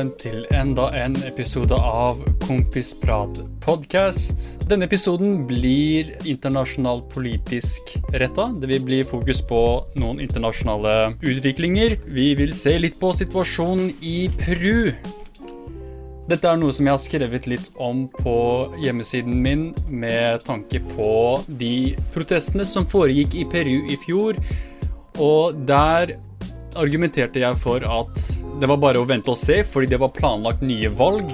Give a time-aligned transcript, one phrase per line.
[0.00, 4.62] velkommen til enda en episode av Kompisprat podcast.
[4.70, 8.46] Denne episoden blir internasjonalt politisk retta.
[8.48, 9.60] Det vil bli fokus på
[10.00, 11.98] noen internasjonale utviklinger.
[12.06, 14.94] Vi vil se litt på situasjonen i Peru.
[16.30, 18.38] Dette er noe som jeg har skrevet litt om på
[18.80, 21.12] hjemmesiden min med tanke på
[21.60, 24.40] de protestene som foregikk i Peru i fjor.
[25.20, 26.16] Og der
[26.78, 28.22] argumenterte jeg for at
[28.60, 31.32] det var bare å vente og se, fordi det var planlagt nye valg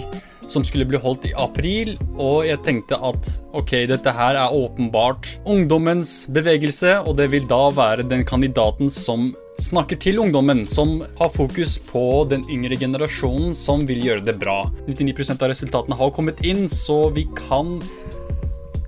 [0.49, 5.33] som skulle bli holdt i april, og jeg tenkte at ok, dette her er åpenbart
[5.43, 9.27] ungdommens bevegelse, og det vil da være den kandidaten som
[9.63, 14.67] snakker til ungdommen, som har fokus på den yngre generasjonen som vil gjøre det bra.
[14.87, 17.79] 99% av resultatene har kommet inn, så vi kan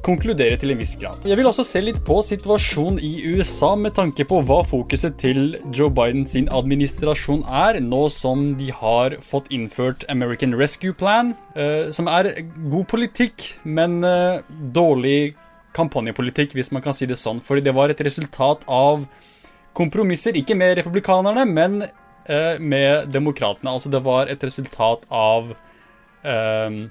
[0.08, 1.20] konkludere til en viss grad.
[1.28, 5.58] Jeg vil også se litt på situasjonen i USA med tanke på hva fokuset til
[5.74, 11.90] Joe Biden sin administrasjon er, nå som de har fått innført American Rescue Plan, eh,
[11.94, 12.32] som er
[12.72, 14.40] god politikk, men eh,
[14.74, 15.36] dårlig
[15.76, 19.04] kampanjepolitikk, hvis man kan si det sånn, fordi det var et resultat av
[19.78, 23.76] kompromisser, ikke med republikanerne, men eh, med demokratene.
[23.76, 25.52] Altså det var et resultat av
[26.24, 26.88] eh,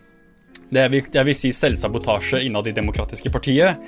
[0.73, 3.79] det jeg vil, jeg vil si selvsabotasje innad i demokratiske partiet.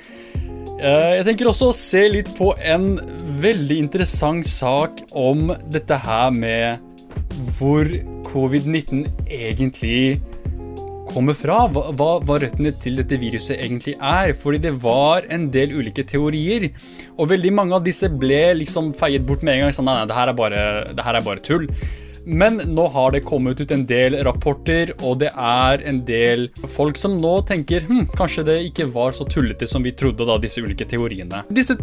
[0.80, 2.94] Eh, jeg tenker også å se litt på en
[3.42, 6.80] veldig interessant sak om dette her med
[7.58, 7.88] hvor
[8.30, 10.20] covid-19 egentlig
[11.10, 11.64] kommer fra.
[11.68, 14.32] Hva, hva, røttene til dette viruset egentlig er.
[14.38, 16.70] Fordi det var en del ulike teorier.
[17.18, 19.74] Og veldig mange av disse ble liksom feiet bort med en gang.
[19.76, 20.62] Sånn, nei, nei, det her er bare,
[20.94, 21.68] det her er bare tull.
[22.24, 27.00] Men nå har det kommet ut en del rapporter, og det er en del folk
[27.00, 30.62] som nå tenker hm, kanskje det ikke var så tullete som vi trodde, da, disse
[30.62, 31.44] ulike teoriene.
[31.48, 31.78] Disse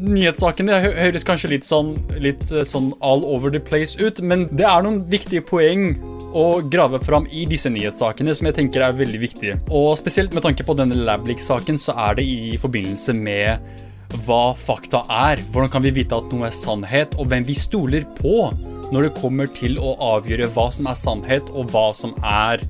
[0.00, 4.66] nyhetssakene høres kanskje litt sånn, litt eh, sånn all over the place ut, men det
[4.66, 5.94] er noen viktige poeng
[6.34, 9.58] å grave fram i disse nyhetssakene som jeg tenker er veldig viktige.
[9.70, 13.82] Og spesielt med tanke på denne Lablik-saken, så er det i forbindelse med
[14.26, 15.42] hva fakta er.
[15.54, 18.48] Hvordan kan vi vite at noe er sannhet, og hvem vi stoler på?
[18.94, 22.62] Når det kommer til å avgjøre hva som er sannhet, og hva som er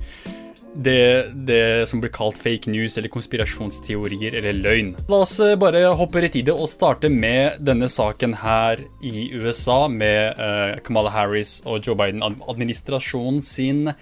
[0.75, 4.91] det, det, som blir kalt fake news eller konspirasjonsteorier eller løgn.
[5.11, 9.29] La oss eh, bare hoppe rett i det og starte med denne saken her i
[9.37, 13.93] USA med uh, Kamala Harris og Joe Biden-administrasjonen sin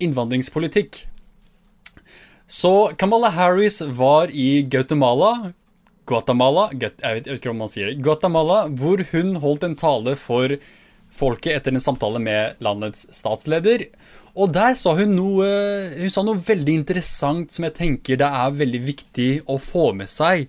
[0.00, 1.02] innvandringspolitikk.
[2.50, 5.52] Så Kamala Harris var i Guatemala
[6.10, 9.76] Guatemala, jeg vet, jeg vet ikke om man sier det, Guatemala, hvor hun holdt en
[9.78, 10.56] tale for
[11.14, 13.86] folket etter en samtale med landets statsleder.
[14.38, 15.48] Og der sa hun noe,
[15.96, 20.10] hun sa noe veldig interessant som jeg tenker det er veldig viktig å få med
[20.12, 20.46] seg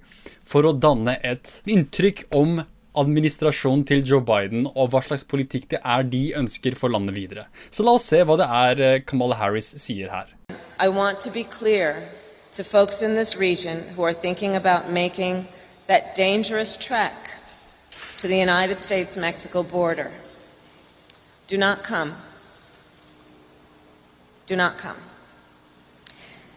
[0.48, 2.62] for å danne et inntrykk om
[2.98, 7.46] administrasjonen til Joe Biden og hva slags politikk det er de ønsker for landet videre.
[7.72, 10.28] Så la oss se hva det er eh, Kamala Harris sier her.
[10.80, 12.04] I want to be clear
[12.52, 15.48] to folks in this region who are thinking about making
[15.88, 17.40] that dangerous trek
[18.18, 20.12] to the United States-Mexico border.
[21.48, 22.16] Do not come.
[24.46, 24.98] Do not come.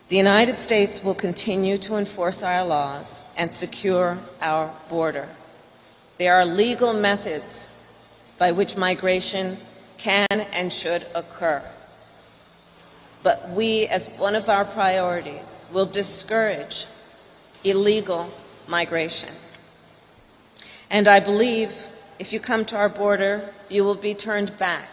[0.09, 5.28] The United States will continue to enforce our laws and secure our border.
[6.19, 7.71] There are legal methods
[8.39, 9.56] by which migration
[9.97, 11.62] can and should occur.
[13.22, 16.87] But we, as one of our priorities, will discourage
[17.65, 18.31] illegal
[18.69, 19.31] migration.
[20.91, 24.88] And I believe If you come to our border, you will be turned back.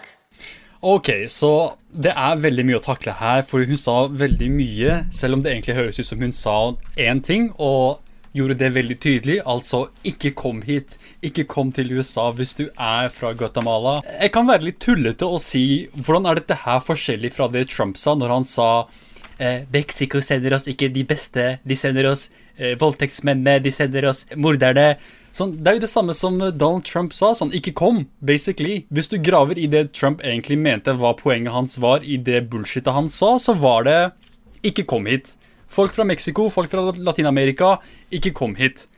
[0.79, 5.37] Ok, så det er veldig mye å takle her, for hun sa veldig mye, selv
[5.37, 6.55] om det egentlig høres ut som hun sa
[6.97, 8.01] én ting, og
[8.33, 9.37] gjorde det veldig tydelig.
[9.45, 10.97] Altså, ikke kom hit.
[11.21, 13.99] Ikke kom til USA hvis du er fra Guatemala.
[14.17, 15.63] Jeg kan være litt tullete og si
[15.93, 18.69] hvordan er dette her forskjellig fra det Trump sa når han sa
[19.37, 24.25] eh, Mexico sender oss ikke de beste, de sender oss eh, voldtektsmennene, de sender oss
[24.33, 24.95] morderne.
[25.31, 27.31] Sånn, det er jo det samme som Donald Trump sa.
[27.37, 28.81] Sånn, ikke kom, basically.
[28.91, 32.91] Hvis du graver i det Trump egentlig mente hva poenget hans var i det bullshitet
[32.91, 33.99] han sa, så var det
[34.67, 35.35] ikke kom hit.
[35.71, 37.77] Folk fra Mexico, folk fra Latin-Amerika,
[38.11, 38.89] ikke kom hit.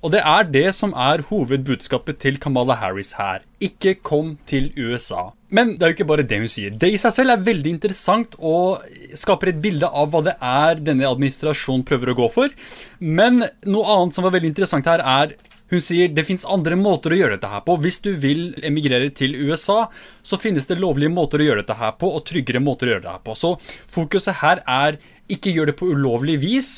[0.00, 3.42] Og det er det som er hovedbudskapet til Kamala Harris her.
[3.60, 5.30] Ikke kom til USA.
[5.52, 6.72] Men det er jo ikke bare det hun sier.
[6.72, 8.80] Det i seg selv er veldig interessant og
[9.18, 12.56] skaper et bilde av hva det er denne administrasjonen prøver å gå for.
[13.00, 15.36] Men noe annet som var veldig interessant her, er
[15.70, 17.76] hun sier det fins andre måter å gjøre dette her på.
[17.82, 19.84] Hvis du vil emigrere til USA,
[20.22, 23.04] så finnes det lovlige måter å gjøre dette her på, og tryggere måter å gjøre
[23.06, 23.36] det her på.
[23.38, 23.54] Så
[23.90, 24.98] fokuset her er
[25.30, 26.70] ikke gjør det på ulovlig vis,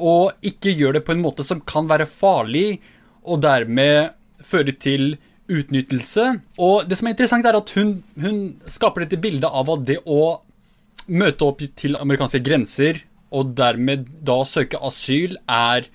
[0.00, 2.80] og ikke gjør det på en måte som kan være farlig,
[3.28, 4.14] og dermed
[4.46, 5.12] føre til
[5.50, 6.26] utnyttelse.
[6.62, 8.40] Og det som er interessant, er at hun, hun
[8.70, 10.40] skaper dette bildet av at det å
[11.10, 13.04] møte opp til amerikanske grenser
[13.34, 15.86] og dermed da søke asyl, er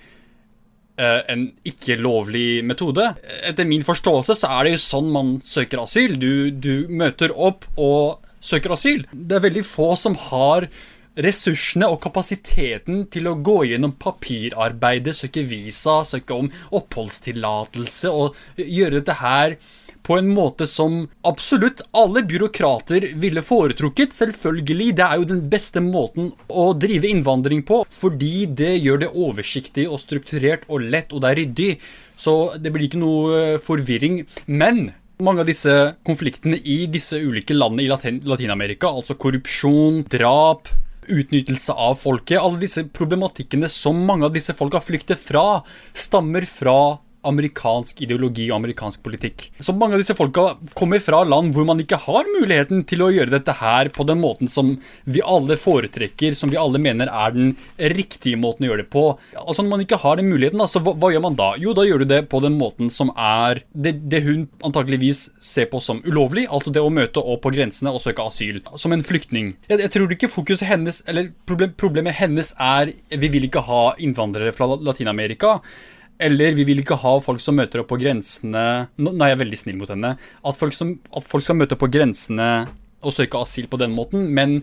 [0.96, 3.10] en ikke lovlig metode.
[3.44, 6.16] Etter min forståelse så er det jo sånn man søker asyl.
[6.20, 9.04] Du, du møter opp og søker asyl.
[9.12, 10.68] Det er veldig få som har
[11.16, 18.98] ressursene og kapasiteten til å gå gjennom papirarbeidet, søke visa, søke om oppholdstillatelse og gjøre
[18.98, 19.56] dette her
[20.06, 24.14] på en måte som absolutt alle byråkrater ville foretrukket.
[24.14, 29.10] Selvfølgelig, det er jo den beste måten å drive innvandring på, fordi det gjør det
[29.14, 31.72] oversiktlig og strukturert og lett, og det er ryddig.
[32.16, 34.22] Så det blir ikke noe eh, forvirring.
[34.46, 34.88] Men
[35.18, 35.74] mange av disse
[36.06, 40.70] konfliktene i disse ulike landene i Latin-Amerika, altså korrupsjon, drap,
[41.06, 42.38] utnyttelse av folket.
[42.40, 45.62] Alle disse problematikkene som mange av disse folka flykter fra,
[45.96, 46.78] stammer fra
[47.28, 49.48] amerikansk ideologi og amerikansk politikk.
[49.60, 53.10] Så mange av disse folka kommer fra land hvor man ikke har muligheten til å
[53.14, 54.74] gjøre dette her på den måten som
[55.04, 57.54] vi alle foretrekker, som vi alle mener er den
[57.96, 59.06] riktige måten å gjøre det på.
[59.42, 61.50] Altså Når man ikke har den muligheten, så hva, hva, gjør man da?
[61.60, 65.70] Jo, da gjør du det på den måten som er det, det hun antakeligvis ser
[65.72, 68.62] på som ulovlig, altså det å møte opp på grensene og søke asyl.
[68.80, 69.54] Som en flyktning.
[69.70, 73.82] Jeg, jeg tror ikke fokuset hennes, eller problem, problemet hennes er vi vil ikke ha
[74.02, 75.60] innvandrere fra Latin-Amerika.
[76.18, 79.60] Eller vi vil ikke ha folk som møter opp på grensene Nå er jeg veldig
[79.60, 80.14] snill mot henne.
[80.16, 82.50] At folk, som, at folk skal møte opp på grensene
[83.04, 84.30] og søke asyl på den måten.
[84.34, 84.62] Men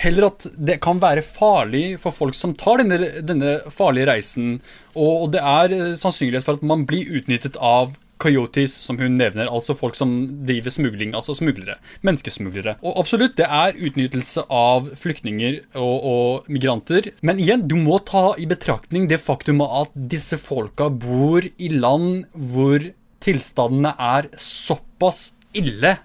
[0.00, 4.54] heller at det kan være farlig for folk som tar denne, denne farlige reisen.
[4.94, 9.50] Og, og det er sannsynlighet for at man blir utnyttet av coyotes, som hun nevner,
[9.50, 10.12] altså folk som
[10.46, 11.78] driver smugling, altså smuglere.
[12.06, 12.76] Menneskesmuglere.
[12.86, 17.10] Og absolutt, det er utnyttelse av flyktninger og, og, migranter.
[17.26, 22.24] Men igjen, du må ta i betraktning det faktum at disse folka bor i land
[22.32, 22.90] hvor
[23.22, 25.96] tilstandene er såpass ille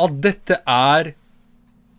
[0.00, 1.14] at dette er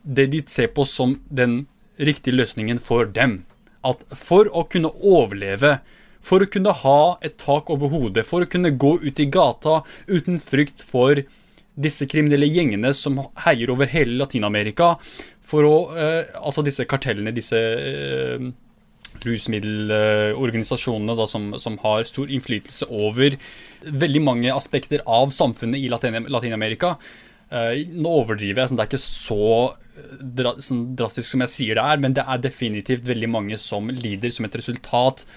[0.06, 1.66] det de ser på som den
[1.98, 3.44] riktige løsningen for dem.
[3.86, 5.80] At for å kunne overleve
[6.26, 9.82] for å kunne ha et tak over hodet, for å kunne gå ut i gata
[10.10, 11.22] uten frykt for
[11.76, 14.96] disse kriminelle gjengene som heier over hele Latin-Amerika,
[15.46, 18.48] for å eh, Altså disse kartellene, disse eh,
[19.26, 23.38] rusmiddelorganisasjonene da, som, som, har stor innflytelse over
[23.86, 26.96] veldig mange aspekter av samfunnet i Latin-Amerika.
[27.54, 29.50] Eh, nå overdriver jeg, sånn, det er ikke så,
[30.02, 33.92] eh, sånn drastisk som jeg sier det er, men det er definitivt veldig mange som
[33.92, 35.28] lider som et resultat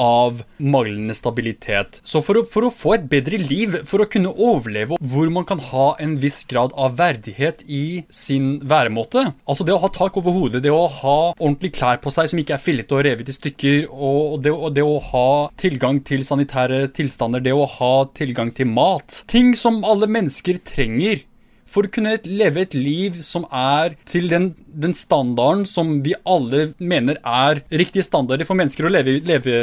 [0.00, 2.00] av manglende stabilitet.
[2.04, 5.46] Så for å, for å, få et bedre liv, for å kunne overleve, hvor man
[5.48, 10.16] kan ha en viss grad av verdighet i sin væremåte Altså det å ha tak
[10.18, 13.30] over hodet, det å ha ordentlige klær på seg som ikke er fillete og revet
[13.30, 15.28] i stykker, og det, og det å ha
[15.60, 21.24] tilgang til sanitære tilstander, det å ha tilgang til mat Ting som alle mennesker trenger
[21.66, 26.70] for å kunne leve et liv som er til den, den, standarden som vi alle
[26.78, 29.56] mener er riktige standarder for mennesker å leve, leve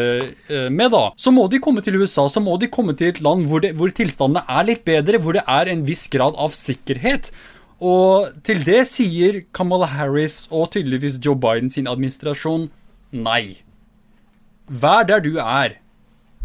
[0.52, 2.28] uh, med, da, så må de komme til USA.
[2.30, 5.38] Så må de komme til et land hvor, det, hvor tilstandene er litt bedre, hvor
[5.38, 7.32] det er en viss grad av sikkerhet.
[7.84, 12.70] Og til det sier Kamala Harris og tydeligvis Joe Biden sin administrasjon
[13.12, 13.64] nei.
[14.68, 15.80] Vær der du er.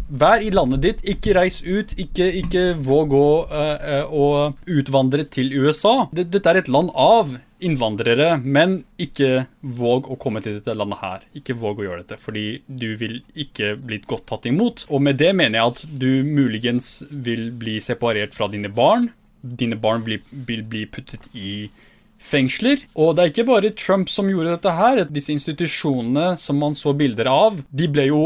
[0.09, 6.09] Vær i landet ditt, ikke reis ut, ikke, ikke våg å, uh, utvandre til USA.
[6.15, 11.25] Dette er et land av innvandrere, men ikke våg å komme til dette landet her.
[11.37, 14.87] Ikke våg å gjøre dette, fordi du vil ikke bli godt tatt imot.
[14.89, 19.11] Og med det mener jeg at du muligens vil bli separert fra dine barn.
[19.41, 21.69] Dine barn vil, vil bli puttet i
[22.19, 22.81] fengsler.
[22.99, 25.03] Og det er ikke bare Trump som gjorde dette her.
[25.11, 28.23] Disse institusjonene som man så bilder av, de ble jo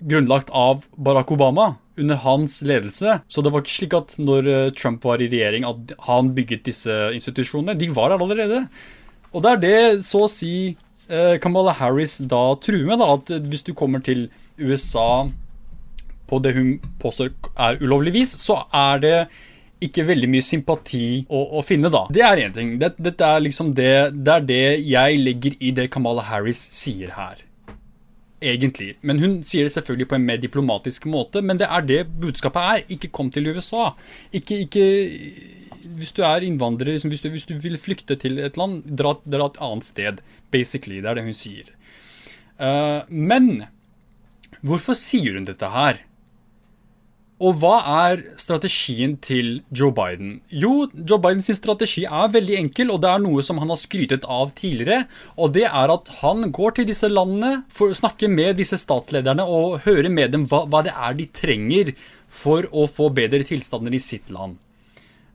[0.00, 3.20] grunnlagt av Barack Obama under hans ledelse.
[3.28, 6.66] Så det var ikke slik at når eh, Trump var i regjering, at han bygget
[6.68, 7.76] disse institusjonene.
[7.78, 8.66] De var her allerede.
[9.32, 10.52] Og det er det så å si
[11.08, 14.28] eh, Kamala Harris da truer med, da, at hvis du kommer til
[14.60, 15.26] USA
[16.26, 19.18] på det hun påstår er ulovlig vis, så er det
[19.86, 22.06] ikke veldig mye sympati å, å finne, da.
[22.12, 22.76] Det er én ting.
[22.80, 27.12] Det, dette er liksom det, det er det jeg legger i det Kamala Harris sier
[27.16, 27.44] her
[28.40, 28.94] egentlig.
[29.00, 31.42] Men hun sier det selvfølgelig på en mer diplomatisk måte.
[31.42, 32.84] Men det er det budskapet er.
[32.92, 33.92] Ikke kom til USA.
[34.32, 34.86] Ikke, ikke
[35.96, 39.14] Hvis du er innvandrer, liksom, hvis, du, hvis, du, vil flykte til et land, dra,
[39.24, 40.20] dra, et annet sted.
[40.50, 41.00] Basically.
[41.00, 41.70] Det er det hun sier.
[42.58, 43.66] Uh, men
[44.64, 46.02] hvorfor sier hun dette her?
[47.36, 47.74] Og hva
[48.08, 50.38] er strategien til Joe Biden?
[50.48, 54.24] Jo, Joe Bidens strategi er veldig enkel, og det er noe som han har skrytet
[54.24, 55.04] av tidligere.
[55.36, 59.44] Og det er at han går til disse landene for å snakke med disse statslederne
[59.44, 61.92] og høre med dem hva, hva det er de trenger
[62.26, 64.56] for å få bedre tilstander i sitt land.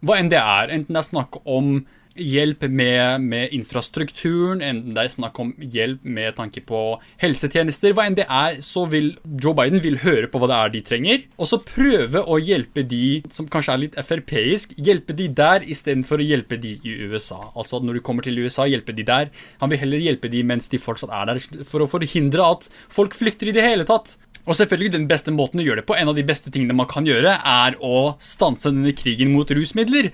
[0.01, 0.73] Hva enn det er.
[0.73, 1.83] Enten det er snakk om
[2.15, 6.81] hjelp med, med, infrastrukturen, enten det er snakk om hjelp med tanke på
[7.21, 10.73] helsetjenester, hva enn det er, så vil Joe Biden vil høre på hva det er
[10.75, 15.29] de trenger, og så prøve å hjelpe de som kanskje er litt Frp-isk, hjelpe de
[15.41, 17.39] der istedenfor å hjelpe de i USA.
[17.55, 19.31] Altså når du kommer til USA, hjelpe de der.
[19.61, 23.15] Han vil heller hjelpe de mens de fortsatt er der, for å forhindre at folk
[23.17, 24.17] flykter i det hele tatt.
[24.47, 26.89] Og selvfølgelig den beste måten å gjøre det på, en av de beste tingene man
[26.89, 30.09] kan gjøre, er å stanse denne krigen mot rusmidler.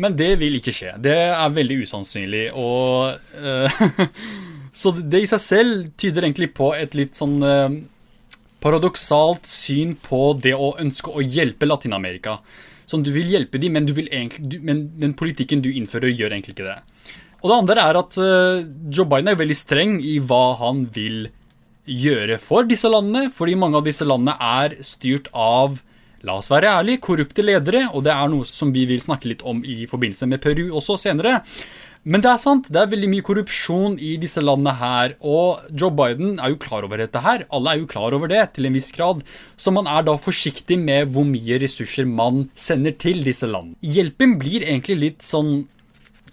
[0.00, 0.94] Men det vil ikke skje.
[1.00, 2.46] Det er veldig usannsynlig.
[2.60, 3.80] Og uh,
[4.80, 7.72] Så det i seg selv tyder egentlig på et litt sånn uh,
[8.62, 12.38] paradoksalt syn på det å ønske å hjelpe Latin-Amerika.
[12.90, 16.36] Sånn, du vil hjelpe dem, men, du egentlig, du, men, den politikken du innfører, gjør
[16.36, 16.78] egentlig ikke det.
[17.40, 21.30] Og det andre er at uh, Joe Biden er veldig streng i hva han vil
[21.88, 25.80] gjøre for disse landene, fordi mange av disse landene er styrt av
[26.20, 29.40] La oss være ærlige, korrupte ledere, og det er noe som vi vil snakke litt
[29.40, 31.38] om i forbindelse med Peru også senere.
[32.04, 35.92] Men det er sant, det er veldig mye korrupsjon i disse landene her, og Joe
[35.96, 37.46] Biden er jo klar over dette her.
[37.52, 39.20] Alle er jo klar over det, til en viss grad.
[39.60, 43.76] Så man er da forsiktig med hvor mye ressurser man sender til disse landene.
[43.80, 45.68] Hjelpen blir egentlig litt sånn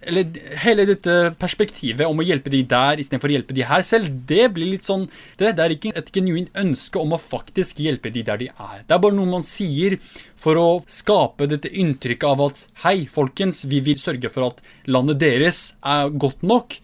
[0.08, 4.10] eller hele dette perspektivet om å hjelpe de der istedenfor å hjelpe de her selv,
[4.30, 5.06] det blir litt sånn
[5.40, 8.84] det, det, er ikke et genuint ønske om å faktisk hjelpe de der de er.
[8.88, 9.98] Det er bare noe man sier
[10.40, 15.22] for å skape dette inntrykket av at hei, folkens, vi vil sørge for at landet
[15.24, 16.80] deres er godt nok.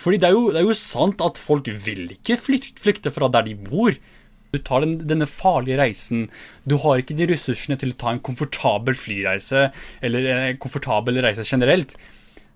[0.00, 3.50] Fordi det er jo, det er jo sant at folk vil ikke flykte fra der
[3.50, 3.96] de bor.
[4.50, 6.24] Du tar den, denne farlige reisen.
[6.66, 9.68] Du har ikke de ressursene til å ta en komfortabel flyreise,
[10.02, 11.94] eller en komfortabel reise generelt.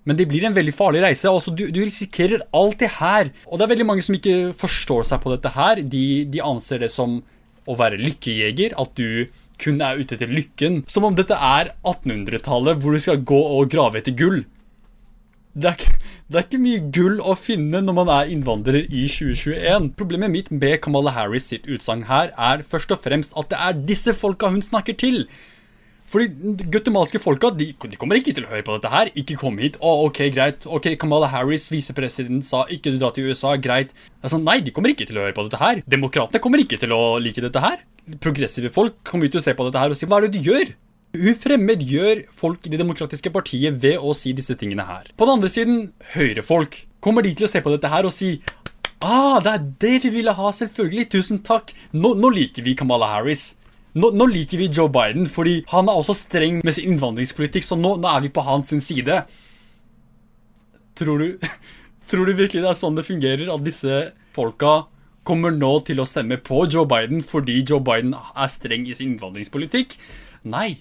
[0.04, 1.30] Men det blir en veldig farlig reise.
[1.30, 3.30] Altså, du, du, risikerer alt det her.
[3.49, 5.80] Og det er veldig mange som ikke forstår seg på dette her.
[5.80, 7.23] De, de anser det som
[7.64, 8.76] å være lykkejeger.
[8.80, 9.30] At du
[9.61, 10.82] kun er ute etter lykken.
[10.90, 14.42] Som om dette er 1800-tallet, hvor du skal gå og grave etter gull.
[15.54, 19.04] Det er, ikke, det er, ikke, mye gull å finne når man er innvandrer i
[19.06, 19.92] 2021.
[19.94, 23.84] Problemet mitt med Kamala Harris sitt utsagn her er først og fremst at det er
[23.87, 25.23] disse folka hun snakker til.
[26.14, 29.11] Fordi guatemalske folka de, de, kommer ikke til å høre på dette her.
[29.18, 29.80] Ikke kom hit.
[29.83, 30.66] Å, ok, greit.
[30.71, 33.56] Ok, Kamala Harris, visepresident, sa ikke du dra til USA.
[33.59, 33.97] Greit.
[34.23, 35.83] Altså, nei, de kommer ikke til å høre på dette her.
[35.90, 37.83] Demokratene kommer ikke til å like dette her.
[38.23, 40.50] Progressive folk kommer til å se på dette her og si hva er det du
[40.52, 40.75] gjør?
[41.14, 45.11] Hun fremmedgjør folk i det demokratiske partiet ved å si disse tingene her.
[45.18, 46.78] På den andre siden, høyrefolk.
[47.02, 48.37] Kommer de til å se på dette her og si
[49.04, 51.11] Ah, det er det vi ville ha, selvfølgelig.
[51.12, 51.75] Tusen takk.
[51.92, 53.59] Nå, nå liker vi Kamala Harris.
[53.94, 57.78] Nå, nå, liker vi Joe Biden, fordi han er også streng med sin innvandringspolitikk, så
[57.78, 59.20] nå, nå er vi på hans side.
[60.98, 61.52] Tror du,
[62.10, 64.00] tror du virkelig det er sånn det fungerer, at disse
[64.34, 64.80] folka
[65.24, 69.14] kommer nå til å stemme på Joe Biden fordi Joe Biden er streng i sin
[69.14, 69.94] innvandringspolitikk?
[70.50, 70.74] Nei.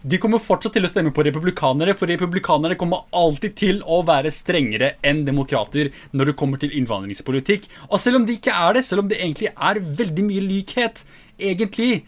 [0.00, 4.32] De kommer fortsatt til å stemme på republikanere, for republikanere kommer alltid til å være
[4.32, 7.68] strengere enn demokrater når det kommer til innvandringspolitikk.
[7.90, 11.04] Og selv om de ikke er det, selv om det egentlig er veldig mye likhet,
[11.36, 12.04] egentlig,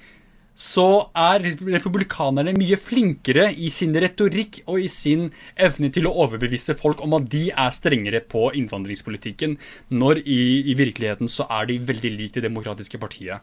[0.54, 6.76] så er republikanerne mye flinkere i sin retorikk og i sin evne til å overbevise
[6.78, 9.56] folk om at de er strengere på innvandringspolitikken,
[9.97, 13.40] når i, i virkeligheten så er de veldig lik det demokratiske partiet.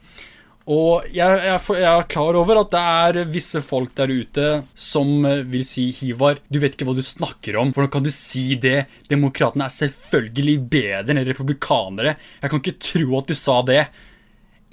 [0.69, 5.25] Og jeg, jeg, jeg, er klar over at det er visse folk der ute som
[5.49, 7.71] vil si Hivar, du vet ikke hva du snakker om.
[7.73, 8.83] Hvordan kan du si det?
[9.09, 12.13] Demokratene er selvfølgelig bedre enn republikanere.
[12.43, 13.81] Jeg kan ikke tro at du sa det.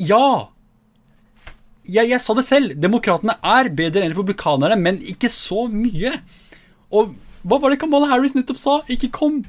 [0.05, 0.53] Ja!
[1.87, 2.75] Jeg, jeg, sa det selv.
[2.83, 6.17] Demokratene er bedre enn republikanerne, men ikke så mye.
[6.95, 7.15] Og
[7.47, 8.77] hva var det Kamala Harris nettopp sa?
[8.93, 9.41] Ikke kom.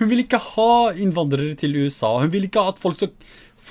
[0.00, 2.16] Hun vil ikke ha innvandrere til USA.
[2.22, 3.12] Hun vil ikke at folk skal,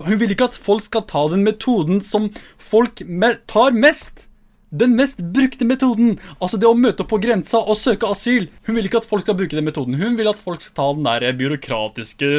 [0.06, 2.30] hun vil ikke at folk skal ta den metoden som
[2.62, 3.04] folk
[3.52, 4.31] tar mest.
[4.72, 8.46] Den mest brukte metoden, altså det å møte opp på grensa og søke asyl.
[8.64, 9.98] Hun vil ikke at folk skal bruke den metoden.
[10.00, 12.30] Hun vil at folk skal ta den der byråkratiske,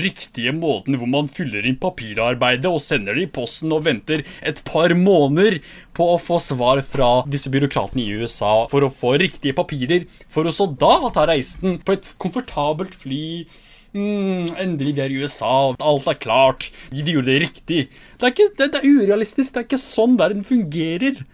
[0.00, 4.64] riktige måten hvor man fyller inn papirarbeidet og sender det i posten og venter et
[4.64, 5.60] par måneder
[5.92, 10.48] på å få svar fra disse byråkratene i USA for å få riktige papirer, for
[10.48, 13.44] å så da ta reisen på et komfortabelt fly.
[13.92, 17.88] Mm, endelig vi er i USA, alt er klart, vi gjorde det riktig.
[18.16, 21.26] Det er, ikke, det, det er urealistisk, det er ikke sånn verden fungerer.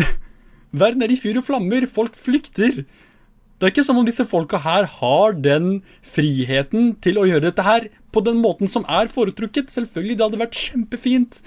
[0.84, 2.82] Verden er i fyr og flammer, folk flykter.
[2.84, 7.64] Det er ikke som om disse folka her har den friheten til å gjøre dette
[7.66, 9.70] her på den måten som er foretrukket.
[9.72, 11.40] Selvfølgelig, det hadde vært kjempefint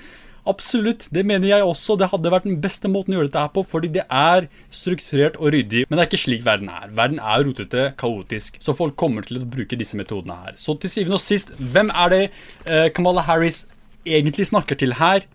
[0.48, 1.98] Absolutt, det mener jeg også.
[2.00, 5.36] Det hadde vært den beste måten å gjøre dette her på, fordi det er strukturert
[5.42, 5.84] og ryddig.
[5.88, 6.92] Men det er ikke slik verden er.
[6.96, 10.56] Verden er rotete, kaotisk, så folk kommer til å bruke disse metodene her.
[10.60, 13.66] Så til syvende og sist, hvem er det eh, Kamala Harris
[14.08, 15.28] egentlig snakker til her?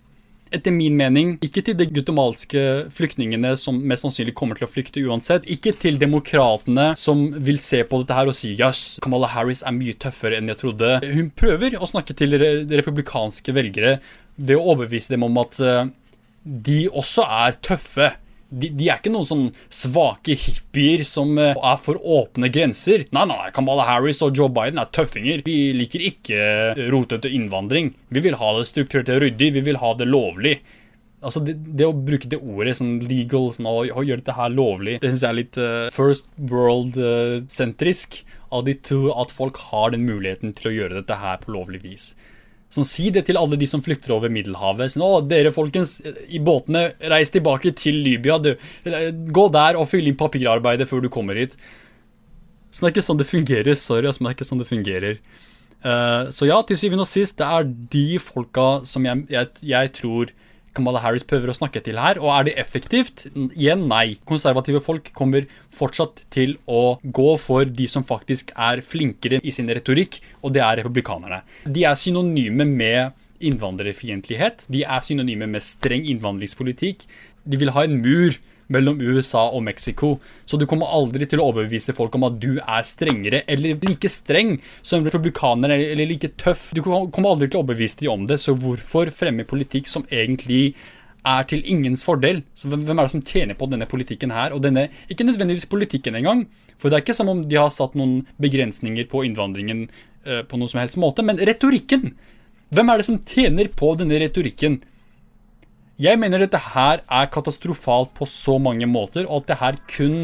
[0.56, 2.62] Etter min mening, ikke til de guttomalske
[2.94, 5.46] flyktningene som mest sannsynlig kommer til å flykte uansett.
[5.50, 9.64] Ikke til demokratene som vil se på dette her og si jøss, yes, Kamala Harris
[9.66, 10.94] er mye tøffere enn jeg trodde.
[11.04, 13.98] Hun prøver å snakke til republikanske velgere
[14.36, 15.90] ved å overbevise dem om at eh,
[16.42, 18.12] de også er tøffe
[18.52, 23.06] de, er ikke noen sånn svake hippier som uh, er for åpne grenser.
[23.14, 25.42] Nei, nei, nei, Kamala Harris og Joe Biden er tøffinger.
[25.46, 26.44] Vi liker ikke
[26.76, 27.94] uh, rotete innvandring.
[28.12, 29.52] Vi vil ha det strukturert og ryddig.
[29.56, 30.58] Vi vil ha det lovlig.
[31.22, 34.52] Altså, det, det å bruke det ordet sånn legal, sånn, å, å gjøre dette her
[34.52, 39.94] lovlig, det syns jeg er litt uh, first world-sentrisk av de to at folk har
[39.94, 42.12] den muligheten til å gjøre dette her på lovlig vis.
[42.72, 44.94] Sånn, Si det til alle de som flykter over Middelhavet.
[44.94, 45.98] Sånn, å, dere folkens,
[46.32, 48.38] i båtene, reis tilbake til Libya.
[48.40, 51.58] Du, gå der og fyll inn papirarbeidet før du kommer hit.
[52.72, 53.76] Sånn, det er ikke sånn det fungerer.
[53.76, 55.18] Sorry, men det er ikke sånn det fungerer.
[55.82, 59.92] Uh, så ja, til syvende og sist, det er de folka som jeg, jeg, jeg
[59.98, 60.30] tror
[60.76, 62.20] Kamala Harris prøver å snakke til her.
[62.22, 63.26] Og er det effektivt?
[63.34, 64.18] Igjen nei.
[64.28, 69.70] Konservative folk kommer fortsatt til å gå for de som faktisk er flinkere i sin
[69.72, 71.42] retorikk, og det er republikanerne.
[71.66, 73.12] De er synonyme med
[73.42, 74.66] innvandrerfiendtlighet.
[74.72, 77.06] De er synonyme med streng innvandringspolitikk.
[77.42, 78.38] De vil ha en mur
[78.72, 80.14] mellom USA og Mexico.
[80.46, 84.10] Så du kommer aldri til å overbevise folk om at du er strengere eller like
[84.10, 86.70] streng som republikanerne eller like tøff.
[86.76, 90.74] Du kommer aldri til å overbevise dem om det, så hvorfor fremme politikk som egentlig
[91.28, 92.42] er til ingens fordel.
[92.58, 94.54] Så hvem er det som tjener på denne politikken her?
[94.54, 96.46] Og denne, ikke nødvendigvis politikken engang,
[96.78, 99.86] for det er ikke som om de har satt noen begrensninger på innvandringen
[100.26, 102.14] uh, på noen som helst måte, men retorikken.
[102.72, 104.80] Hvem er det som tjener på denne retorikken?
[106.00, 110.14] Jeg mener dette her er katastrofalt på så mange måter, og at det her kun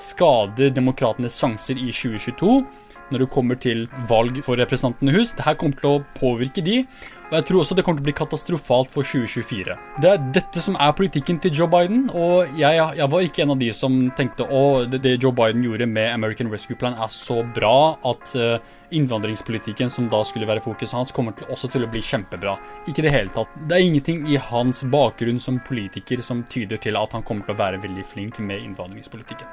[0.00, 2.62] skader demokratenes sjanser i 2022
[3.08, 5.34] når det kommer til valg for representantene hus.
[5.36, 6.82] Dette kommer til å påvirke de,
[7.28, 9.74] og jeg tror også det kommer til å bli katastrofalt for 2024.
[10.00, 13.52] Det er dette som er politikken til Joe Biden, og jeg, jeg var ikke en
[13.52, 17.12] av de som tenkte å det, det, Joe Biden gjorde med American Rescue Plan er
[17.12, 18.56] så bra at uh,
[18.96, 22.56] innvandringspolitikken som da skulle være fokuset hans, kommer til, også til å bli kjempebra.
[22.88, 23.52] Ikke det hele tatt.
[23.68, 27.58] Det er ingenting i hans bakgrunn som politiker som tyder til at han kommer til
[27.58, 29.52] å være veldig flink med innvandringspolitikken.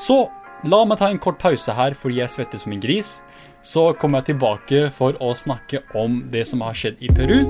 [0.00, 0.24] Så
[0.68, 3.20] La meg ta en kort pause her fordi jeg svetter som en gris.
[3.62, 7.40] Så kommer jeg tilbake for å snakke om det som har skjedd i Peru.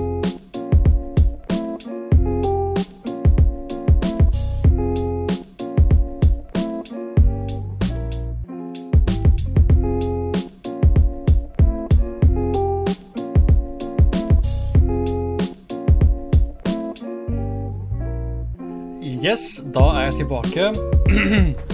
[19.20, 21.60] Yes, da er jeg tilbake.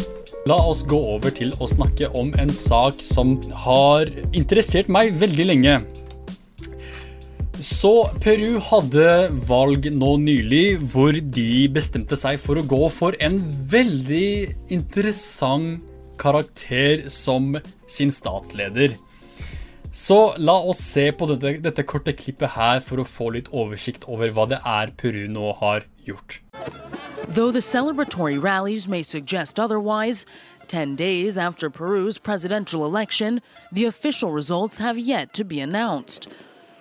[0.46, 3.32] La oss gå over til å snakke om en sak som
[3.66, 5.80] har interessert meg veldig lenge.
[7.58, 7.90] Så
[8.22, 9.08] Peru hadde
[9.48, 13.40] valg nå nylig hvor de bestemte seg for å gå for en
[13.72, 15.82] veldig interessant
[16.22, 17.56] karakter som
[17.90, 18.94] sin statsleder.
[19.90, 24.06] Så la oss se på dette, dette korte klippet her for å få litt oversikt
[24.06, 26.38] over hva det er Peru nå har gjort.
[27.28, 30.26] Though the celebratory rallies may suggest otherwise,
[30.68, 36.28] 10 days after Peru's presidential election, the official results have yet to be announced.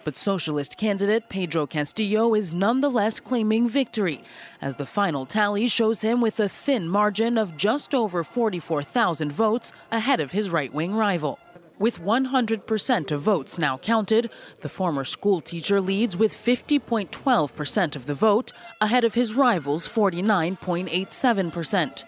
[0.03, 4.23] But socialist candidate Pedro Castillo is nonetheless claiming victory,
[4.61, 9.73] as the final tally shows him with a thin margin of just over 44,000 votes
[9.91, 11.39] ahead of his right wing rival.
[11.77, 18.13] With 100% of votes now counted, the former school teacher leads with 50.12% of the
[18.13, 22.05] vote, ahead of his rival's 49.87%.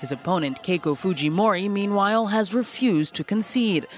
[0.00, 3.88] His opponent, Keiko Fujimori, meanwhile, has refused to concede.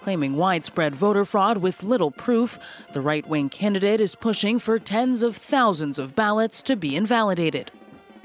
[0.00, 2.58] Claiming widespread voter fraud with little proof,
[2.94, 7.70] the right wing candidate is pushing for tens of thousands of ballots to be invalidated.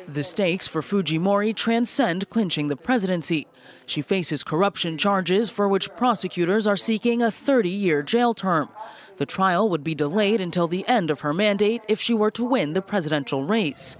[0.07, 3.47] The stakes for Fujimori transcend clinching the presidency.
[3.87, 8.69] She faces corruption charges for which prosecutors are seeking a 30 year jail term.
[9.17, 12.43] The trial would be delayed until the end of her mandate if she were to
[12.43, 13.97] win the presidential race.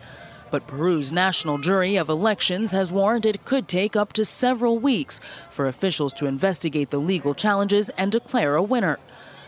[0.52, 5.20] But Peru's National Jury of Elections has warned it could take up to several weeks
[5.50, 9.00] for officials to investigate the legal challenges and declare a winner.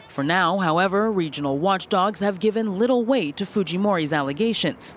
[0.07, 4.95] For now, however, regional watchdogs have given little weight to Fujimori's allegations.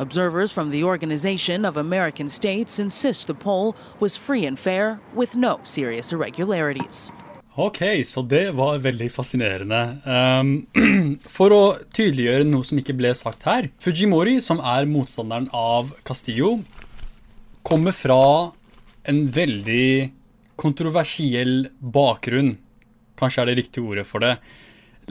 [0.00, 5.36] Observers from the Organization of American States insist the poll was free and fair with
[5.36, 7.12] no serious irregularities.
[7.54, 9.98] Ok, så det var veldig fascinerende.
[10.06, 10.66] Um,
[11.36, 11.60] for å
[11.92, 16.62] tydeliggjøre noe som ikke ble sagt her Fujimori, som er motstanderen av Castillo,
[17.60, 18.22] kommer fra
[19.04, 20.14] en veldig
[20.56, 22.54] kontroversiell bakgrunn.
[23.20, 24.38] Kanskje er det riktige ordet for det.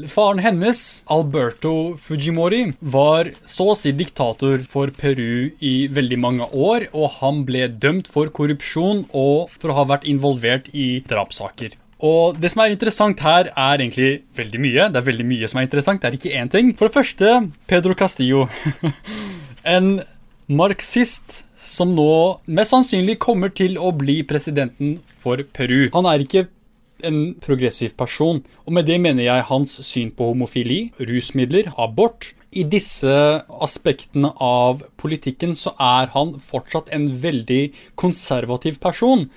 [0.08, 6.88] Faren hennes, Alberto Fujimori, var så å si diktator for Peru i veldig mange år,
[6.94, 11.76] og han ble dømt for korrupsjon og for å ha vært involvert i drapssaker.
[12.00, 14.88] Og det som er interessant her, er egentlig veldig mye.
[14.88, 16.72] Det er veldig mye som er interessant, det er ikke én ting.
[16.80, 17.34] For det første,
[17.68, 18.46] Pedro Castillo.
[19.76, 19.98] en
[20.48, 25.90] marxist som nå mest sannsynlig kommer til å bli presidenten for Peru.
[25.94, 26.48] Han er ikke
[27.06, 32.34] en progressiv person, og med det mener jeg hans syn på homofili, rusmidler, abort.
[32.50, 33.14] I disse
[33.62, 37.64] aspektene av politikken så er han fortsatt en veldig
[38.00, 39.28] konservativ person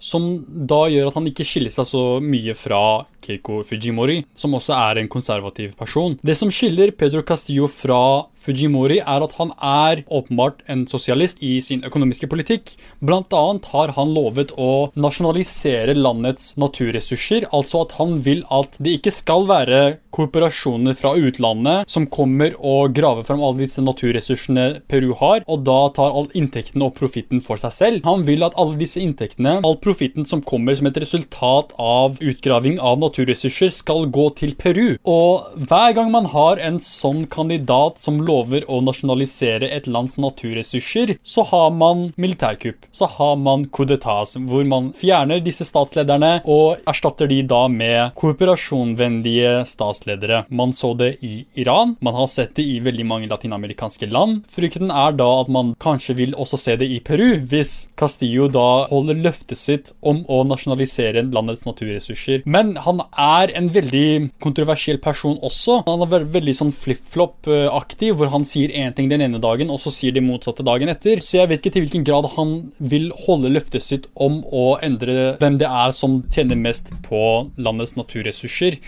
[0.00, 4.72] som da gjør at han ikke skiller seg så mye fra Keiko Fujimori, som også
[4.78, 6.16] er en konservativ person.
[6.24, 11.58] Det som skiller Pedro Castillo fra Fujimori, er at han er åpenbart en sosialist i
[11.60, 12.72] sin økonomiske politikk.
[13.04, 18.96] Blant annet har han lovet å nasjonalisere landets naturressurser, altså at han vil at det
[18.98, 25.12] ikke skal være korporasjoner fra utlandet som kommer og graver fram alle disse naturressursene Peru
[25.20, 28.08] har, og da tar all inntektene og profitten for seg selv.
[28.08, 32.80] Han vil at alle disse inntektene, all profitten som kommer som et resultat av utgraving
[32.80, 34.96] av naturressurser, skal gå til Peru.
[35.04, 41.16] Og hver gang man har en sånn kandidat som lover å nasjonalisere et lands naturressurser,
[41.22, 42.88] så har man militærkupp.
[42.92, 49.64] Så har man coup hvor man fjerner disse statslederne og erstatter de da med kooperasjonvennlige
[49.66, 50.44] statsledere.
[50.48, 54.44] Man så det i Iran, man har sett det i veldig mange latinamerikanske land.
[54.52, 58.86] Frykten er da at man kanskje vil også se det i Peru, hvis Castillo da
[58.90, 62.44] holder løftet sitt om å nasjonalisere landets naturressurser.
[62.44, 65.80] Men han er en veldig kontroversiell person også.
[65.88, 69.92] Han er veldig sånn flip-flop-aktig hvor han sier én ting den ene dagen, og så
[69.94, 71.22] sier de motsatte dagen etter.
[71.24, 75.34] Så jeg vet ikke til hvilken grad han vil holde løftet sitt om å endre
[75.40, 77.22] hvem det er som tjener mest på
[77.56, 78.78] landets naturressurser.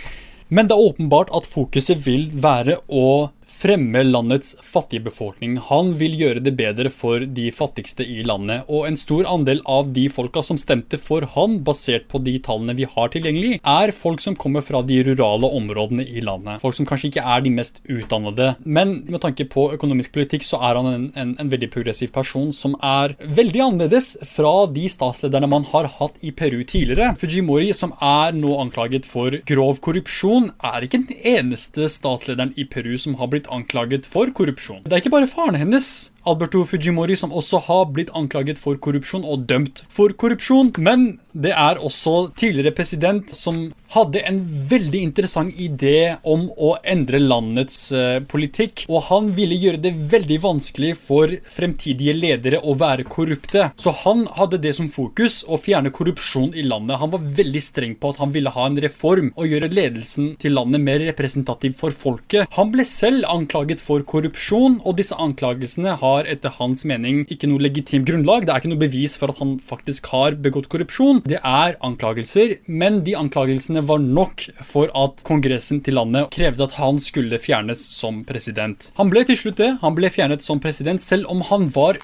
[0.53, 5.57] Men det er åpenbart at fokuset vil være å fremme landets fattige befolkning.
[5.69, 8.67] Han vil gjøre det bedre for de fattigste i landet.
[8.67, 12.75] Og en stor andel av de folka som stemte for han, basert på de tallene
[12.79, 16.59] vi har tilgjengelig, er folk som kommer fra de rurale områdene i landet.
[16.63, 18.49] Folk som kanskje ikke er de mest utdannede.
[18.65, 22.51] Men med tanke på økonomisk politikk så er han en, en, en veldig progressiv person
[22.57, 27.13] som er veldig annerledes fra de statslederne man har hatt i Peru tidligere.
[27.21, 32.97] Fujimori, som er nå anklaget for grov korrupsjon, er ikke den eneste statslederen i Peru
[32.99, 34.83] som har blitt anklaget for korrupsjon.
[34.87, 35.87] Det er ikke bare faren hennes
[36.29, 40.71] Alberto Fujimori, som også har blitt anklaget for korrupsjon og dømt for korrupsjon.
[40.79, 44.39] Men det er også tidligere president som hadde en
[44.71, 48.85] veldig interessant idé om å endre landets uh, politikk.
[48.93, 53.71] Og han ville gjøre det veldig vanskelig for fremtidige ledere å være korrupte.
[53.81, 57.01] Så han hadde det som fokus, å fjerne korrupsjon i landet.
[57.03, 60.57] Han var veldig streng på at han ville ha en reform og gjøre ledelsen til
[60.57, 62.49] landet mer representativ for folket.
[62.57, 67.49] Han ble selv anklaget for korrupsjon, og disse anklagelsene har har etter hans mening ikke
[67.51, 68.47] noe legitimt grunnlag.
[68.47, 71.23] Det er ikke noe bevis for at han faktisk har begått korrupsjon.
[71.29, 76.77] Det er anklagelser, men de anklagelsene var nok for at kongressen til landet krevde at
[76.79, 78.91] han skulle fjernes som president.
[78.99, 79.73] Han ble til slutt det.
[79.83, 82.01] Han ble fjernet som president, selv om han var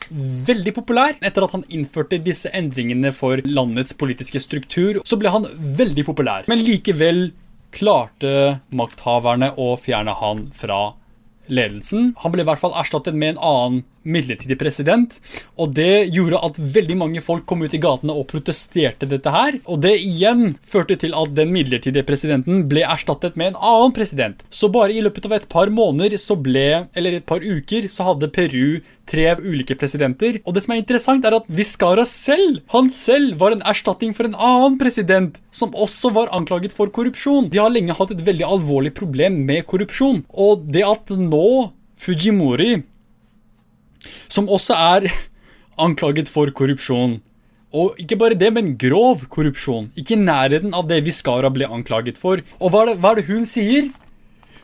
[0.48, 1.16] veldig populær.
[1.24, 6.48] Etter at han innførte disse endringene for landets politiske struktur, så ble han veldig populær.
[6.50, 7.28] Men likevel
[7.74, 10.94] klarte makthaverne å fjerne han fra
[11.48, 12.12] ledelsen.
[12.22, 15.18] Han ble i hvert fall erstattet med en annen midlertidig president.
[15.60, 19.60] Og det gjorde at veldig mange folk kom ut i gatene og protesterte dette her.
[19.68, 24.44] Og det igjen førte til at den midlertidige presidenten ble erstattet med en annen president.
[24.50, 28.10] Så bare i løpet av et par måneder så ble, eller et par uker, så
[28.10, 30.40] hadde Peru tre ulike presidenter.
[30.44, 34.28] Og det som er interessant, er at Viscara selv, han selv, var en erstatning for
[34.28, 37.48] en annen president som også var anklaget for korrupsjon.
[37.52, 40.24] De har lenge hatt et veldig alvorlig problem med korrupsjon.
[40.36, 42.76] Og det at nå Fujimori
[44.28, 45.08] som også er
[45.86, 47.18] anklaget for korrupsjon.
[47.72, 49.90] Og ikke bare det, men grov korrupsjon.
[49.98, 52.40] Ikke i nærheten av det Viskara ble anklaget for.
[52.58, 53.90] Og hva er, det, hva er det hun sier?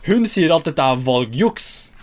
[0.09, 1.94] Hun sier at dette er valgjuks.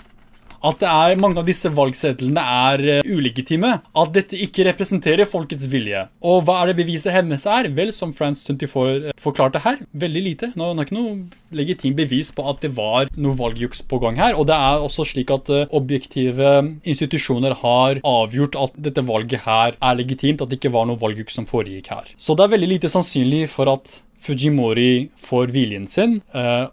[0.62, 3.74] At det mange av disse valgsedlene er uh, ulegitime.
[3.97, 6.06] At dette ikke representerer folkets vilje.
[6.26, 7.69] Og hva er det beviset hennes er?
[7.78, 10.52] Vel, som France 24 forklarte her, veldig lite.
[10.60, 11.15] Nå er ikke noe
[11.56, 14.38] legitimt bevis på at det var noe valgjuks på gang her.
[14.38, 16.54] Og det er også slik at uh, objektive
[16.86, 21.39] institusjoner har avgjort at dette valget her er legitimt, at det ikke var noe valgjuks
[21.39, 22.13] som foregikk her.
[22.15, 26.19] Så det er veldig lite sannsynlig for at Fujimori får viljen sin,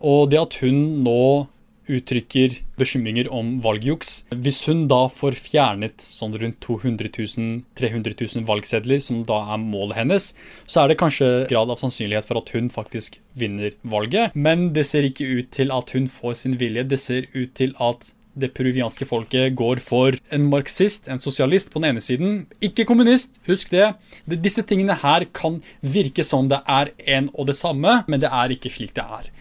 [0.05, 1.23] og det at hun nå
[1.89, 4.13] uttrykker bekymringer om valgjuks.
[4.33, 9.99] Hvis hun da får fjernet sånn rundt 200 000-300 000 valgsedler, som da er målet
[10.03, 10.31] hennes,
[10.67, 14.37] så er det kanskje grad av sannsynlighet for at hun faktisk vinner valget.
[14.37, 16.87] Men det ser ikke ut til at hun får sin vilje.
[16.89, 21.83] Det ser ut til at det peruvianske folket går for en marxist, en sosialist på
[21.83, 22.45] den ene siden.
[22.63, 23.91] Ikke kommunist, husk det.
[24.29, 28.55] Disse tingene her kan virke som det er en og det samme, men det er
[28.55, 29.33] ikke slik det er.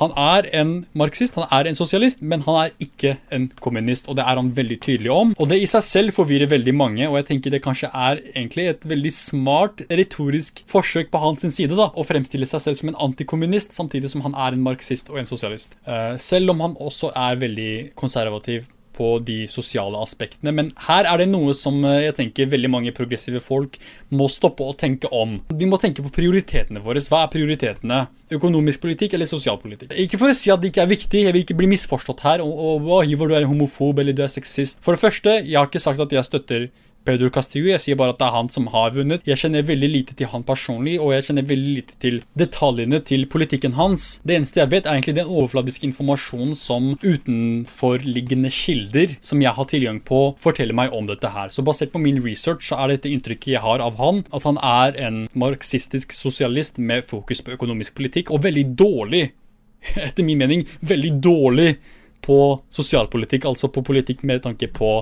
[0.00, 4.08] Han er en marxist, han er en sosialist, men han er ikke en kommunist.
[4.08, 5.34] Og det er han veldig tydelig om.
[5.38, 8.70] Og det i seg selv forvirrer veldig mange, og jeg tenker det kanskje er egentlig
[8.72, 13.00] et veldig smart retorisk forsøk på hans side da, å fremstille seg selv som en
[13.08, 15.76] antikommunist, samtidig som han er en marxist og en sosialist.
[15.88, 18.68] Uh, selv om han også er veldig konservativ
[19.00, 20.52] på de sosiale aspektene.
[20.52, 23.78] Men her er det noe som eh, jeg tenker veldig mange progressive folk
[24.12, 25.38] må stoppe å tenke om.
[25.48, 27.00] De må tenke på prioritetene våre.
[27.10, 28.02] Hva er prioritetene?
[28.36, 29.96] Økonomisk politikk eller sosialpolitikk?
[30.04, 32.44] Ikke for å si at det ikke er viktig, jeg vil ikke bli misforstått her.
[32.44, 34.84] Og, og, og du er homofob eller du er sexist.
[34.84, 36.68] For det første, jeg har ikke sagt at jeg støtter
[37.06, 37.70] Pedro Castillo.
[37.70, 39.24] Jeg sier bare at det er han som har vunnet.
[39.28, 43.26] Jeg kjenner veldig lite til han personlig, og jeg kjenner veldig lite til detaljene til
[43.30, 44.08] politikken hans.
[44.26, 49.70] Det eneste jeg vet, er egentlig den overfladiske informasjonen som utenforliggende kilder som jeg har
[49.70, 51.52] tilgang på, forteller meg om dette her.
[51.54, 54.60] Så basert på min research så er dette inntrykket jeg har av han, at han
[54.60, 59.24] er en marxistisk sosialist med fokus på økonomisk politikk, og veldig dårlig,
[60.06, 61.72] etter min mening, veldig dårlig
[62.20, 64.98] på sosialpolitikk, altså på politikk med tanke på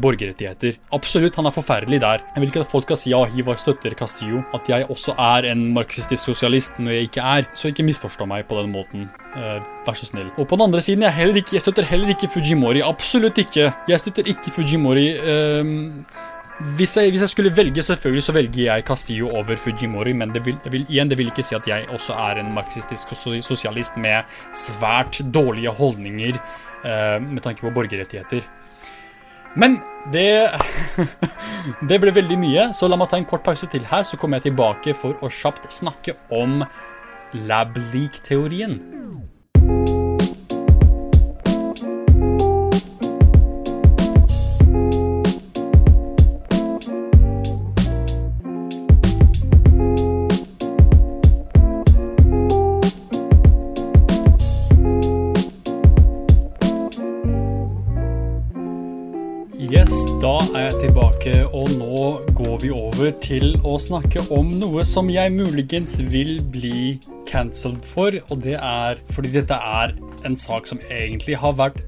[0.00, 0.78] borgerrettigheter.
[0.96, 2.22] Absolutt, han er forferdelig der.
[2.34, 4.42] Jeg vil ikke at folk skal si ja, Hivar støtter Castillo.
[4.56, 7.48] At jeg også er en marxistisk sosialist når jeg ikke er.
[7.54, 9.08] Så ikke misforstå meg på den måten.
[9.36, 10.30] Uh, vær så snill.
[10.36, 12.80] Og på den andre siden, jeg, ikke, jeg, støtter heller ikke Fujimori.
[12.84, 13.68] Absolutt ikke.
[13.88, 15.06] Jeg støtter ikke Fujimori.
[15.16, 15.74] Eh,
[16.76, 20.46] hvis jeg, hvis jeg, skulle velge, selvfølgelig så velger jeg Castillo over Fujimori, men det
[20.46, 23.12] vil, det vil, igjen, det vil ikke si at jeg også er en marxistisk
[23.44, 24.24] sosialist med
[24.56, 28.48] svært dårlige holdninger eh, med tanke på borgerrettigheter.
[29.56, 29.80] Men
[30.12, 30.52] det
[31.88, 34.38] Det ble veldig mye, så la meg ta en kort pause til her, så kommer
[34.38, 36.60] jeg tilbake for å kjapt snakke om
[37.34, 38.78] lab-leak-teorien.
[59.66, 62.02] Da er jeg tilbake, og nå
[62.38, 68.14] går vi over til å snakke om noe som jeg muligens vil bli cancelled for,
[68.30, 69.96] og det er fordi dette er
[70.28, 71.82] en sak som egentlig har vært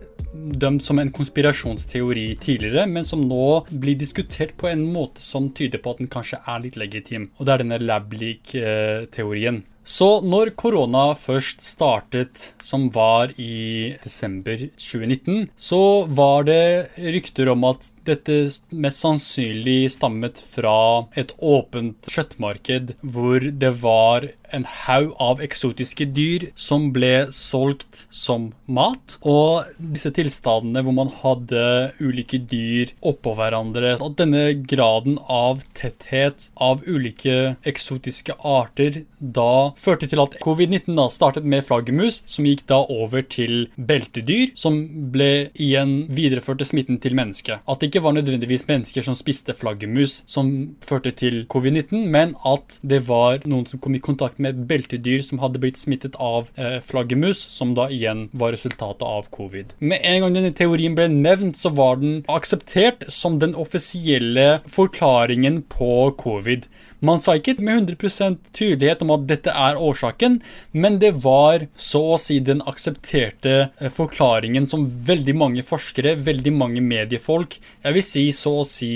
[0.59, 5.79] dømt som en konspirasjonsteori tidligere, men som nå blir diskutert på en måte som tyder
[5.79, 7.31] på at den kanskje er litt legitim.
[7.39, 9.63] Og det er denne lab-leak-teorien.
[9.89, 15.81] Så når korona først startet, som var i desember 2019, så
[16.13, 18.37] var det rykter om at dette
[18.69, 26.47] mest sannsynlig stammet fra et åpent kjøttmarked hvor det var en haug av eksotiske dyr
[26.57, 29.19] som ble solgt som mat.
[29.29, 31.65] Og disse tilstandene hvor man hadde
[32.01, 33.97] ulike dyr oppå hverandre.
[34.05, 41.07] Og denne graden av tetthet av ulike eksotiske arter da førte til at covid-19 da
[41.13, 44.81] startet med flaggermus, som gikk da over til beltedyr, som
[45.13, 47.63] ble igjen videreførte smitten til mennesket.
[47.69, 50.51] At det ikke var nødvendigvis mennesker som spiste flaggermus som
[50.85, 55.23] førte til covid-19, men at det var noen som kom i kontakt med et beltedyr
[55.25, 59.75] som hadde blitt smittet av eh, flaggermus, som da igjen var resultatet av covid.
[59.79, 65.63] Med en gang denne teorien ble nevnt, så var den akseptert som den offisielle forklaringen
[65.71, 66.69] på covid.
[67.01, 70.41] Man sa ikke med 100% tydelighet om at dette er årsaken,
[70.73, 76.55] men det var så å si den aksepterte eh, forklaringen som veldig mange forskere, veldig
[76.59, 78.93] mange mediefolk, jeg vil si så å si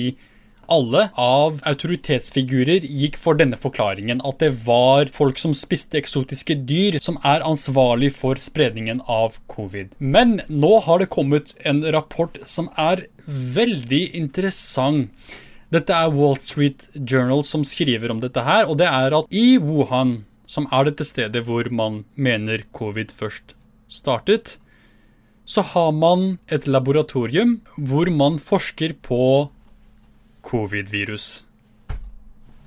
[0.72, 6.98] alle av autoritetsfigurer gikk for denne forklaringen, at det var folk som spiste eksotiske dyr
[7.02, 9.92] som er ansvarlig for spredningen av covid.
[9.98, 15.10] Men nå har det kommet en rapport som er veldig interessant.
[15.72, 19.56] Dette er Wall Street Journal som skriver om dette her, og det er at i
[19.56, 23.54] Wuhan, som er dette stedet hvor man mener covid først
[23.88, 24.58] startet,
[25.48, 29.48] så har man et laboratorium hvor man forsker på
[30.44, 31.46] covid-virus.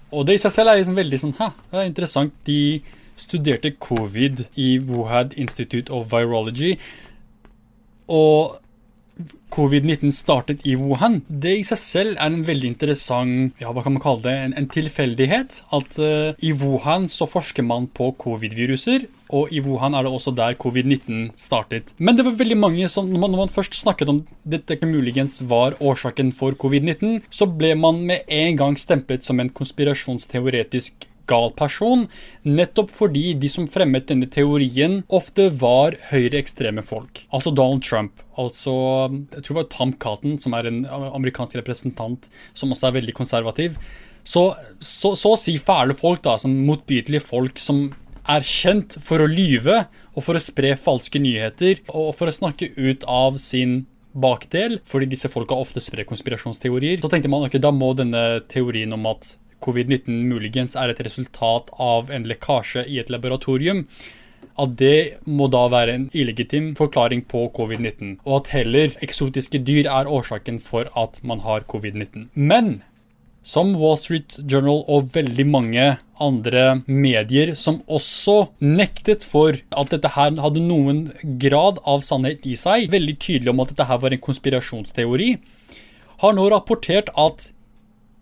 [0.09, 2.35] Og det i seg selv er liksom veldig sånn, hæ, det er interessant.
[2.47, 2.81] De
[3.19, 6.75] studerte covid i Wuhad Institute of Virology.
[8.11, 8.57] Og
[9.55, 11.21] covid-19 startet i Wuhan.
[11.27, 14.55] Det i seg selv er en veldig interessant ja, hva kan man kalle det, en,
[14.59, 15.61] en tilfeldighet.
[15.75, 20.35] At uh, i Wuhan så forsker man på covid-viruser, og i Wuhan er det også
[20.35, 21.95] der covid-19 startet.
[21.97, 25.39] Men det var veldig mange som, når man, når man først snakket om dette muligens
[25.49, 31.51] var årsaken for covid-19, så ble man med en gang stemplet som en konspirasjonsteoretisk gal
[31.57, 32.05] person,
[32.45, 37.25] nettopp fordi de som fremmet denne teorien, ofte var høyreekstreme folk.
[37.33, 38.21] Altså Donald Trump.
[38.41, 38.73] Altså,
[39.31, 43.15] jeg tror det var Tom Cotton, som er en amerikansk representant som også er veldig
[43.15, 43.77] konservativ.
[44.25, 44.47] Så,
[44.81, 47.87] så, så å si fæle folk, da, sånn motbydelige folk som
[48.25, 49.83] er kjent for å lyve
[50.15, 53.83] og for å spre falske nyheter og for å snakke ut av sin
[54.15, 57.01] bakdel, fordi disse folka ofte sprer konspirasjonsteorier.
[57.03, 61.71] Så tenkte man ok, da må denne teorien om at covid-19 muligens er et resultat
[61.81, 63.85] av en lekkasje i et laboratorium,
[64.61, 69.89] at det må da være en illegitim forklaring på covid-19, og at heller eksotiske dyr
[69.91, 72.29] er årsaken for at man har covid-19.
[72.33, 72.77] Men
[73.45, 75.83] som Wall Street Journal og veldig mange
[76.21, 81.03] andre medier som også nektet for at dette her hadde noen
[81.41, 85.35] grad av sannhet i seg, veldig tydelig om at dette her var en konspirasjonsteori,
[86.23, 87.51] har nå rapportert at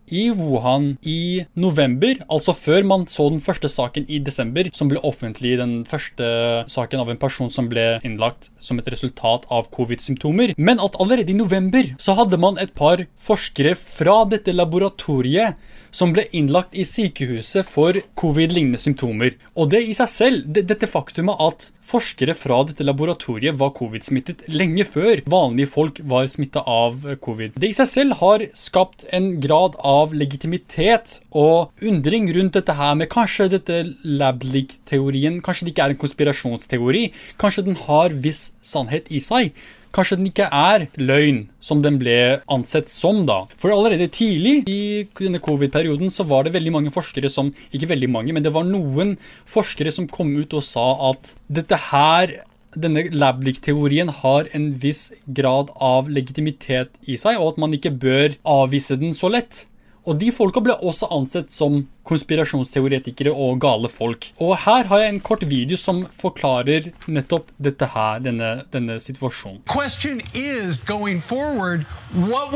[0.08, 5.02] i Wuhan i november, altså før man så den første saken i desember, som ble
[5.04, 6.26] offentlig, den første
[6.72, 10.56] saken av en person som ble innlagt som et resultat av covid-symptomer.
[10.58, 15.60] Men at allerede i november så hadde man et par forskere fra dette laboratoriet
[15.94, 19.38] som ble innlagt i sykehuset for covid-lignende symptomer.
[19.54, 24.46] Og det i seg selv, det, dette faktumet at forskere fra dette laboratoriet var covid-smittet
[24.52, 27.58] lenge før vanlige folk var smitta av covid.
[27.60, 32.98] Det i seg selv har skapt en grad av legitimitet og undring rundt dette her
[33.00, 37.06] med kanskje dette lab-leak-teorien Kanskje det ikke er en konspirasjonsteori.
[37.42, 39.52] Kanskje den har viss sannhet i seg.
[39.94, 43.44] Kanskje den ikke er løgn som den ble ansett som, da.
[43.62, 48.10] For allerede tidlig i denne covid-perioden så var det veldig mange forskere som Ikke veldig
[48.10, 49.16] mange, men det var noen
[49.50, 52.34] forskere som kom ut og sa at dette her
[52.74, 58.34] denne lab-leak-teorien har en viss grad av legitimitet i seg, og at man ikke bør
[58.50, 59.66] avvise den så lett.
[60.04, 64.28] Og de folka ble også ansett som konspirasjonsteoretikere og gale folk.
[64.44, 69.62] Og her har jeg en kort video som forklarer nettopp dette her, denne, denne situasjonen.
[69.72, 72.52] Question is going forward, what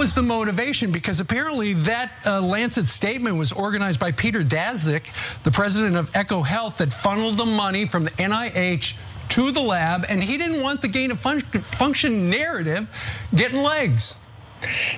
[1.88, 5.07] that uh, Lancet statement was organized by Peter Daszak,
[5.43, 7.86] the president of Echo Health, that funneled the money
[8.17, 8.95] NIH
[9.29, 12.88] to the lab, and he didn't want the gain of fun function narrative
[13.33, 14.15] getting legs.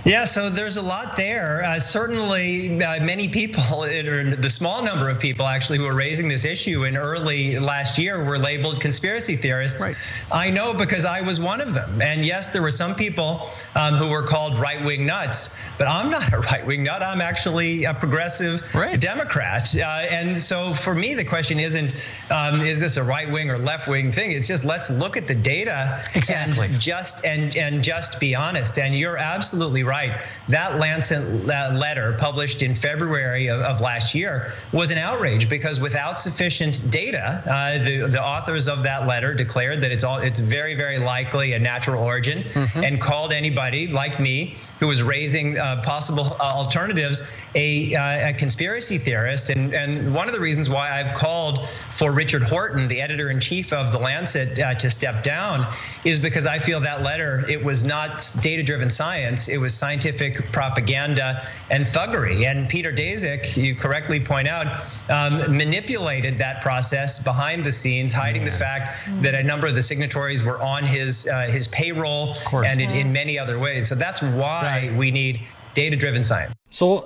[0.06, 1.64] Yeah, so there's a lot there.
[1.64, 6.28] Uh, certainly, uh, many people, or the small number of people actually, who are raising
[6.28, 9.84] this issue in early last year were labeled conspiracy theorists.
[9.84, 9.96] Right.
[10.32, 12.02] I know because I was one of them.
[12.02, 16.10] And yes, there were some people um, who were called right wing nuts, but I'm
[16.10, 17.02] not a right wing nut.
[17.04, 19.00] I'm actually a progressive right.
[19.00, 19.76] Democrat.
[19.76, 21.94] Uh, and so for me, the question isn't
[22.32, 24.32] um, is this a right wing or left wing thing?
[24.32, 26.68] It's just let's look at the data exactly.
[26.68, 28.80] and just and and just be honest.
[28.80, 30.22] And you're absolutely absolutely right.
[30.48, 36.20] That Lancet letter published in February of, of, last year was an outrage because without
[36.20, 40.76] sufficient data, uh, the, the authors of that letter declared that it's all it's very,
[40.76, 42.84] very likely a natural origin mm-hmm.
[42.84, 48.34] and called anybody like me who was raising uh, possible uh, alternatives a, uh, a,
[48.34, 49.50] conspiracy theorist.
[49.50, 53.40] And, and one of the reasons why I've called for Richard Horton, the editor in
[53.40, 55.66] chief of the Lancet, uh, to step down
[56.04, 60.52] is because I feel that letter, it was not data driven science, it was scientific
[60.52, 62.46] propaganda and thuggery.
[62.46, 64.68] And Peter Daszak, you correctly point out,
[65.10, 69.82] um, manipulated that process behind the scenes, hiding the fact that a number of the
[69.82, 73.88] signatories were on his uh, his payroll and in, in, many other ways.
[73.88, 74.94] So that's why right.
[74.94, 75.42] we need
[75.76, 76.56] data-driven science.
[76.70, 77.04] Så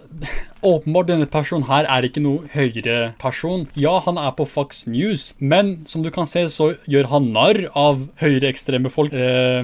[0.63, 3.65] åpenbart denne personen her er ikke noe høyere person.
[3.79, 7.65] Ja, han er på Fox News, men som du kan se, så gjør han narr
[7.71, 9.15] av høyreekstreme folk.
[9.15, 9.63] Eh,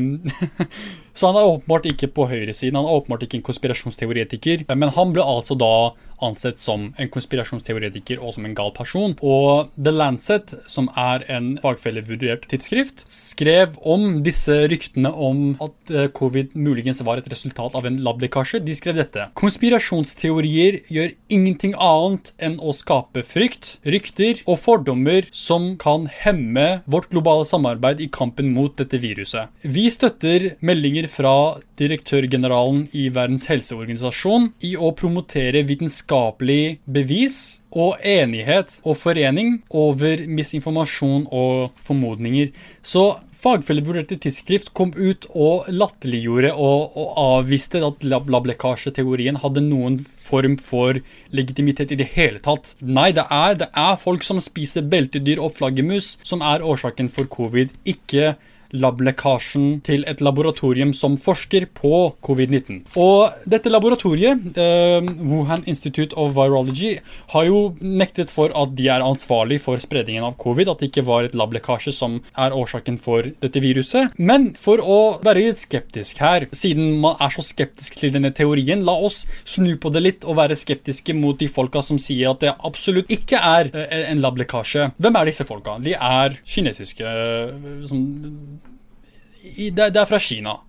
[1.18, 2.80] så han er åpenbart ikke på høyresiden.
[2.80, 4.64] Han er åpenbart ikke en konspirasjonsteoretiker.
[4.72, 5.74] Men han ble altså da
[6.26, 9.16] ansett som en konspirasjonsteoretiker og som en gal person.
[9.22, 16.10] Og The Lancet, som er en fagfellevurdert tidsskrift, skrev om disse ryktene om at eh,
[16.16, 18.62] covid muligens var et resultat av en lablekkasje.
[18.66, 19.30] De skrev dette.
[19.40, 27.10] Konspirasjonsteorier gjør ingenting annet enn å skape frykt, rykter og fordommer som kan hemme vårt
[27.14, 29.50] globale samarbeid i kampen mot dette viruset.
[29.64, 31.34] Vi støtter meldinger fra
[31.80, 41.28] direktørgeneralen i Verdens helseorganisasjon i å promotere vitenskapelig bevis og enighet og forening over misinformasjon
[41.32, 42.54] og formodninger.
[42.82, 43.08] Så
[43.40, 51.00] Fagfellevurderte tidsskrift kom ut og latterliggjorde og, og avviste at lablekkasjeteorien hadde noen form for
[51.32, 52.74] legitimitet i det hele tatt.
[52.84, 57.32] Nei, det er, det er folk som spiser beltedyr og flaggermus som er årsaken for
[57.32, 58.34] covid, ikke
[58.72, 62.84] lablekkasjen til et laboratorium som forsker på covid-19.
[63.00, 67.00] Og dette laboratoriet, eh, Wuhan Institute of Virology,
[67.34, 71.06] har jo nektet for at de er ansvarlig for spredningen av covid, at det ikke
[71.06, 74.14] var et lablekkasje som er årsaken for dette viruset.
[74.18, 78.86] Men for å være litt skeptisk her, siden man er så skeptisk til denne teorien,
[78.86, 82.46] la oss snu på det litt og være skeptiske mot de folka som sier at
[82.46, 84.90] det absolutt ikke er en en lablekkasje.
[85.00, 85.78] Hvem er disse folka?
[85.84, 88.04] De er kinesiske uh, som
[89.44, 90.60] i, det, det er fra Kina.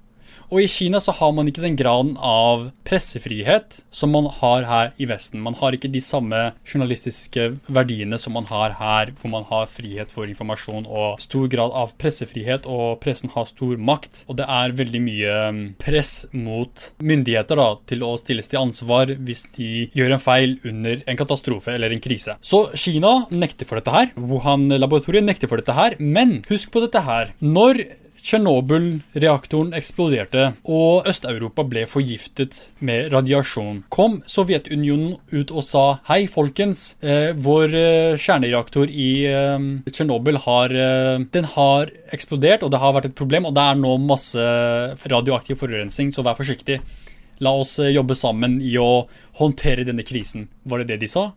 [0.50, 4.88] Og i Kina så har man ikke den graden av pressefrihet som man har her
[4.98, 5.42] i Vesten.
[5.44, 10.10] Man har ikke de samme journalistiske verdiene som man har her, hvor man har frihet
[10.10, 14.24] for informasjon og stor grad av pressefrihet, og pressen har stor makt.
[14.26, 19.14] Og det er veldig mye um, press mot myndigheter da, til å stilles til ansvar
[19.22, 22.34] hvis de gjør en feil under en katastrofe eller en krise.
[22.42, 24.10] Så Kina nekter for dette her.
[24.18, 25.94] Wuhan-laboratoriet nekter for dette her.
[26.02, 27.36] Men husk på dette her.
[27.38, 27.84] Når
[28.20, 33.82] Tsjernobyl-reaktoren eksploderte, og Øst-Europa ble forgiftet med radiasjon.
[33.92, 41.52] Kom Sovjetunionen ut og sa hei, folkens, eh, vår eh, kjernereaktor i eh, har, eh,
[41.56, 44.48] har eksplodert, og det har vært et problem, og det er nå masse
[45.10, 46.80] radioaktiv forurensning, så vær forsiktig.
[47.40, 49.06] La oss eh, jobbe sammen i å
[49.40, 50.48] håndtere denne krisen.
[50.68, 51.30] Var det det de sa?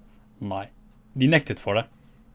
[0.43, 0.67] Nei.
[1.15, 1.87] De nektet for det.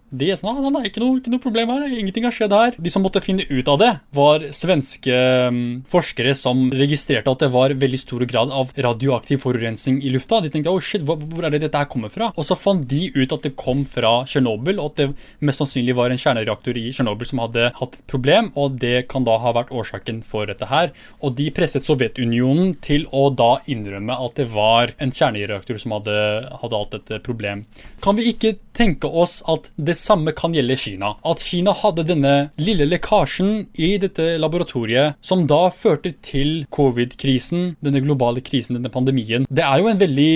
[0.08, 2.76] De er sånn, nei, ikke noe, ikke noe problem her, ingenting har skjedd her.
[2.80, 5.18] De som måtte finne ut av det, var svenske
[5.52, 5.58] um,
[5.90, 10.40] forskere som registrerte at det var veldig stor grad av radioaktiv forurensning i lufta.
[10.40, 12.30] De tenkte oh shit, hvor, hvor er det dette her kommer fra?
[12.40, 15.98] Og så fant de ut at det kom fra Tsjernobyl, og at det mest sannsynlig
[15.98, 19.52] var en kjernereaktor i Tsjernobyl som hadde hatt et problem, og det kan da ha
[19.58, 20.94] vært årsaken for dette her.
[21.20, 26.16] Og de presset Sovjetunionen til å da innrømme at det var en kjernereaktor som hadde,
[26.62, 27.66] hadde hatt et problem.
[28.04, 31.14] Kan vi ikke tenke oss at det samme kan gjelde Kina.
[31.26, 38.04] At Kina hadde denne lille lekkasjen i dette laboratoriet som da førte til covid-krisen, denne
[38.04, 39.48] globale krisen, denne pandemien.
[39.50, 40.32] Det er jo en veldig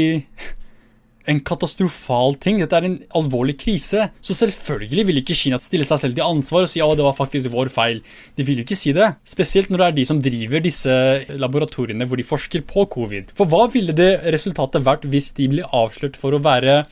[1.30, 2.60] en katastrofal ting.
[2.62, 4.08] Dette er en alvorlig krise.
[4.24, 7.16] Så selvfølgelig vil ikke Kina stille seg selv til ansvar og si ja, det var
[7.18, 8.02] faktisk vår feil.
[8.38, 9.12] De vil jo ikke si det.
[9.28, 10.98] Spesielt når det er de som driver disse
[11.30, 13.32] laboratoriene hvor de forsker på covid.
[13.38, 16.82] For hva ville det resultatet vært hvis de ble avslørt for å være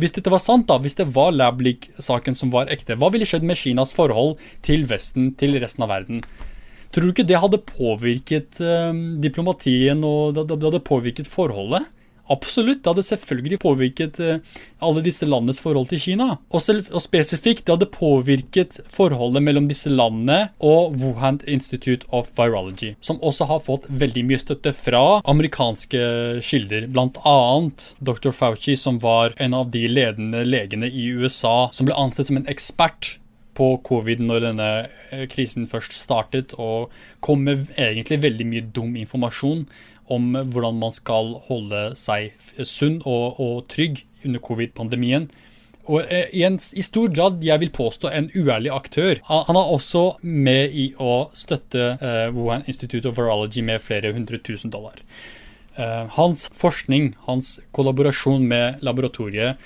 [0.00, 3.46] hvis dette var sant, da, hvis det var Lablik-saken som var ekte, hva ville skjedd
[3.46, 6.24] med Kinas forhold til Vesten, til resten av verden?
[6.94, 11.86] Tror du ikke det hadde påvirket eh, diplomatien og det hadde påvirket forholdet?
[12.32, 16.28] Absolutt, det hadde selvfølgelig påvirket eh, alle disse landenes forhold til Kina.
[16.48, 22.30] Og, selv, og, spesifikt, det hadde påvirket forholdet mellom disse landene og Wuhan Institute of
[22.38, 26.04] Virology, som også har fått veldig mye støtte fra amerikanske
[26.44, 27.36] kilder, bl.a.
[28.00, 28.32] Dr.
[28.32, 32.48] Fauci, som var en av de ledende legene i USA, som ble ansett som en
[32.50, 33.18] ekspert
[33.54, 34.68] på covid når denne
[35.14, 36.92] eh, krisen først startet, og
[37.24, 39.64] kom med egentlig veldig mye dum informasjon
[40.12, 45.28] om hvordan man skal holde seg sunn og, og trygg under covid-pandemien.
[45.84, 49.20] Og eh, i, en, i, stor grad, jeg vil påstå, en uærlig aktør.
[49.28, 54.40] Han er også med i å støtte uh, Wuhan Institute of Virology med flere hundre
[54.40, 55.02] tusen dollar.
[55.76, 59.60] Uh, hans forskning, hans kollaborasjon med laboratoriet,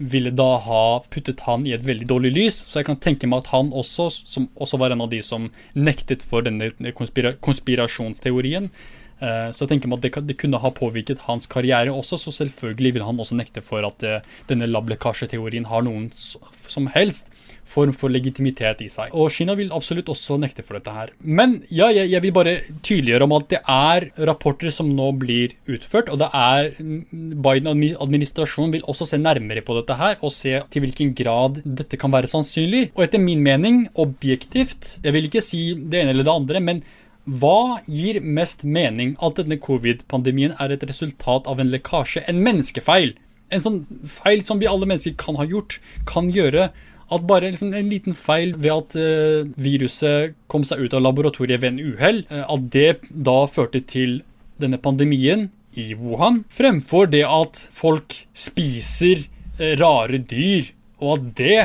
[0.00, 2.62] ville da ha puttet han i et veldig dårlig lys.
[2.66, 5.50] Så jeg kan tenke meg at han også, som også var en av de som
[5.76, 11.26] nektet for denne konspira konspirasjonsteorien, Eh, så jeg tenker meg at det, kunne ha påvirket
[11.26, 14.06] hans karriere også, så selvfølgelig vil han også nekte for at
[14.48, 17.28] denne lab-lekkasjeteorien har noen som helst
[17.70, 19.12] form for legitimitet i seg.
[19.16, 21.12] Og Kina vil absolutt også nekte for dette her.
[21.20, 22.56] Men ja, jeg, jeg vil bare
[22.86, 28.74] tydeliggjøre om at det er rapporter som nå blir utført, og det er mm, Biden-administrasjonen
[28.76, 32.30] vil også se nærmere på dette her, og se til hvilken grad dette kan være
[32.30, 32.88] sannsynlig.
[32.96, 36.82] Og etter min mening, objektivt, jeg vil ikke si det ene eller det andre, men
[37.30, 39.14] hva gir mest mening?
[39.22, 43.14] At denne covid-pandemien er et resultat av en lekkasje, en menneskefeil?
[43.50, 45.78] en sånn feil som vi alle mennesker kan ha gjort,
[46.08, 46.70] kan gjøre
[47.10, 51.62] at bare liksom en liten feil ved at uh, viruset kom seg ut av laboratoriet
[51.62, 54.20] ved en uhell, uh, at det da førte til
[54.62, 59.26] denne pandemien i Wuhan, fremfor det at folk spiser
[59.58, 60.70] uh, rare dyr,
[61.02, 61.60] og at det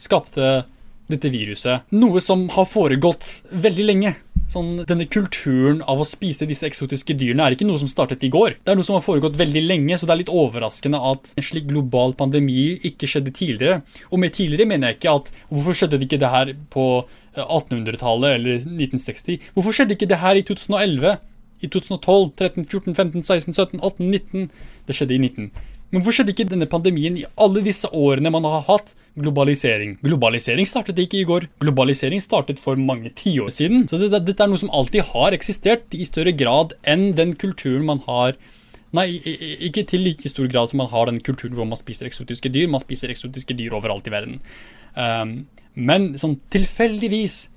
[0.00, 0.52] skapte
[1.10, 1.90] dette viruset.
[1.94, 4.14] Noe som har foregått veldig lenge.
[4.50, 8.30] Sånn, denne kulturen av å spise disse eksotiske dyrene er ikke noe som startet i
[8.32, 8.58] går.
[8.60, 11.46] Det er noe som har foregått veldig lenge, så det er litt overraskende at en
[11.48, 13.80] slik global pandemi ikke skjedde tidligere.
[14.12, 16.86] Og med tidligere mener jeg ikke at Hvorfor skjedde det ikke det her på
[17.34, 19.48] 1800-tallet eh, eller 1960?
[19.56, 21.16] Hvorfor skjedde ikke det her i 2011?
[21.64, 24.50] I 2012, 13, 14, 15, 16, 17, 18, 19?
[24.84, 25.50] Det skjedde i 19.
[25.94, 29.92] Men hvorfor skjedde ikke denne pandemien i alle disse årene man har hatt globalisering?
[30.02, 31.46] Globalisering startet ikke i går.
[31.62, 33.84] Globalisering startet for mange tiår siden.
[33.86, 37.86] Så dette, dette er noe som alltid har eksistert i større grad enn den kulturen
[37.86, 38.34] man har
[38.94, 39.08] Nei,
[39.66, 42.68] ikke til like stor grad som man har den kulturen hvor man spiser eksotiske dyr.
[42.70, 44.36] Man spiser eksotiske dyr overalt i verden.
[44.94, 45.32] Um,
[45.74, 47.48] men sånn tilfeldigvis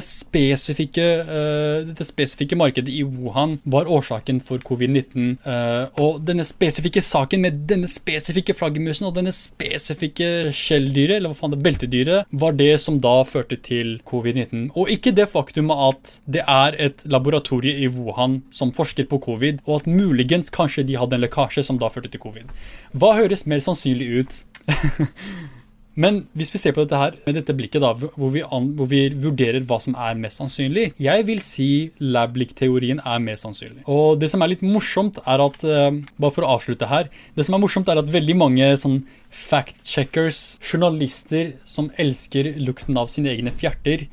[0.00, 5.36] spesifikke, uh, dette spesifikke markedet i Wuhan var årsaken for covid-19.
[5.44, 11.30] Uh, eh, og denne spesifikke saken med denne spesifikke flaggermusen og denne spesifikke skjelldyret, eller
[11.30, 14.70] hva faen det beltedyret, var det som da førte til covid-19.
[14.74, 19.60] Og ikke det faktumet at det er et laboratorie i Wuhan som forsker på covid,
[19.66, 22.48] og at muligens kanskje de hadde en lekkasje som da førte til covid.
[22.96, 24.44] Hva høres mer sannsynlig ut?
[26.00, 28.88] Men hvis vi ser på dette her med dette blikket, da, hvor vi, an, hvor
[28.90, 31.68] vi vurderer hva som er mest sannsynlig Jeg vil si
[32.00, 33.84] lab-lik-teorien er mest sannsynlig.
[33.90, 35.90] Og det som er litt morsomt, er at uh,
[36.20, 37.10] Bare for å avslutte her.
[37.36, 43.12] Det som er morsomt, er at veldig mange sånn fact-checkers, journalister som elsker lukten av
[43.12, 44.08] sine egne fjerter,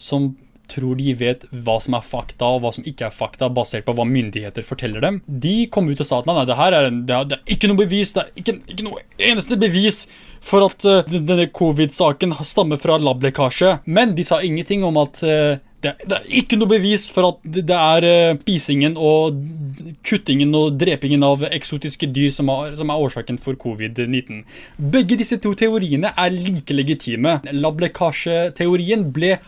[0.00, 0.34] som
[0.72, 3.94] tror de vet hva som er fakta og hva som ikke er fakta, basert på
[3.96, 5.20] hva myndigheter forteller dem.
[5.26, 7.70] De kom ut og sa at nei, det her er, det er, det er ikke
[7.70, 10.04] noe bevis, det er ikke, ikke noe eneste bevis
[10.40, 13.80] for at uh, denne covid-saken stammer fra lablekkasje.
[13.90, 17.44] Men de sa ingenting om at uh, det, det, er ikke noe bevis for at
[17.44, 19.38] det, er uh, spisingen og
[20.06, 24.42] kuttingen og drepingen av eksotiske dyr som er, som er årsaken for covid-19.
[24.92, 27.38] Begge disse to teoriene er like legitime.
[27.52, 29.38] Lablekkasjeteorien ble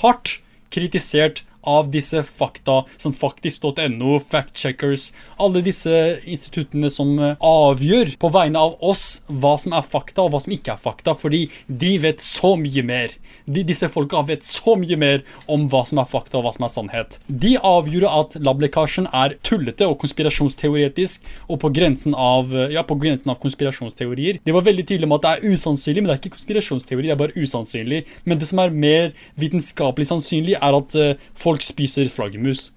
[0.00, 0.38] hardt
[0.68, 5.94] Acredite certo, av disse fakta, som faktisk.no, factcheckers, alle disse
[6.24, 10.54] instituttene som eh, avgjør på vegne av oss hva som er fakta og hva som
[10.54, 13.14] ikke er fakta, fordi de vet så mye mer.
[13.48, 16.66] De, disse folka vet så mye mer om hva som er fakta og hva som
[16.66, 17.18] er sannhet.
[17.28, 22.98] De avgjorde at lablekkasjen er tullete og konspirasjonsteoretisk og på grensen av, eh, ja, på
[23.00, 24.40] grensen av konspirasjonsteorier.
[24.44, 27.14] De var veldig tydelige med at det er usannsynlig, men det er ikke konspirasjonsteori, det
[27.16, 28.04] er bare usannsynlig.
[28.24, 32.72] Men det som er mer vitenskapelig sannsynlig, er at uh, folk spiser flaggermus.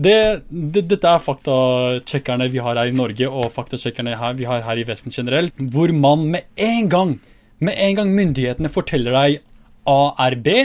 [0.00, 4.80] Det, det, dette er faktasjekkerne vi har her i Norge, og faktasjekkerne vi har her
[4.80, 7.16] i Vesten generelt, hvor man med en gang,
[7.58, 9.40] med en gang myndighetene forteller deg
[9.90, 10.56] A er B,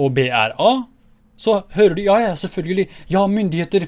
[0.00, 0.72] og B er A,
[1.40, 2.84] så hører du ja, ja, selvfølgelig.
[3.08, 3.86] Ja, myndigheter.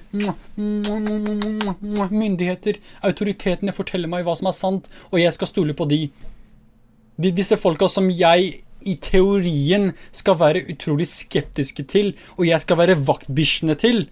[2.09, 2.79] Myndigheter.
[3.05, 6.07] Autoritetene forteller meg hva som er sant, og jeg skal stole på de.
[7.21, 12.81] de disse folka som jeg i teorien skal være utrolig skeptiske til, og jeg skal
[12.81, 14.05] være vaktbikkjene til,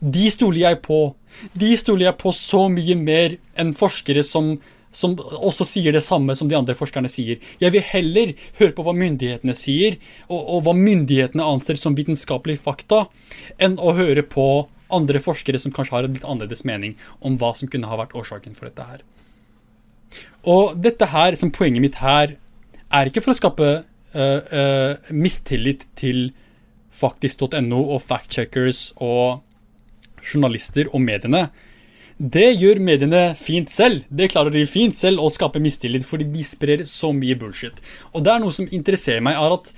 [0.00, 1.00] de stoler jeg på.
[1.52, 4.54] De stoler jeg på så mye mer enn forskere som,
[4.92, 7.38] som også sier det samme som de andre forskerne sier.
[7.60, 12.64] Jeg vil heller høre på hva myndighetene sier, og, og hva myndighetene anser som vitenskapelige
[12.64, 13.06] fakta,
[13.60, 14.48] enn å høre på
[14.90, 18.16] andre forskere som kanskje har en litt annerledes mening om hva som kunne ha vært
[18.16, 19.04] årsaken for dette her.
[20.48, 22.34] Og dette her, som poenget mitt her,
[22.90, 23.70] er ikke for å skape
[24.14, 26.30] uh, mistillit til
[27.00, 29.40] faktisk.no og factcheckers og
[30.20, 31.48] journalister og mediene.
[32.20, 34.02] Det gjør mediene fint selv.
[34.12, 37.80] Det klarer de fint selv å skape mistillit, fordi de sprer så mye bullshit.
[38.12, 39.70] Og det er noe som interesserer meg, er at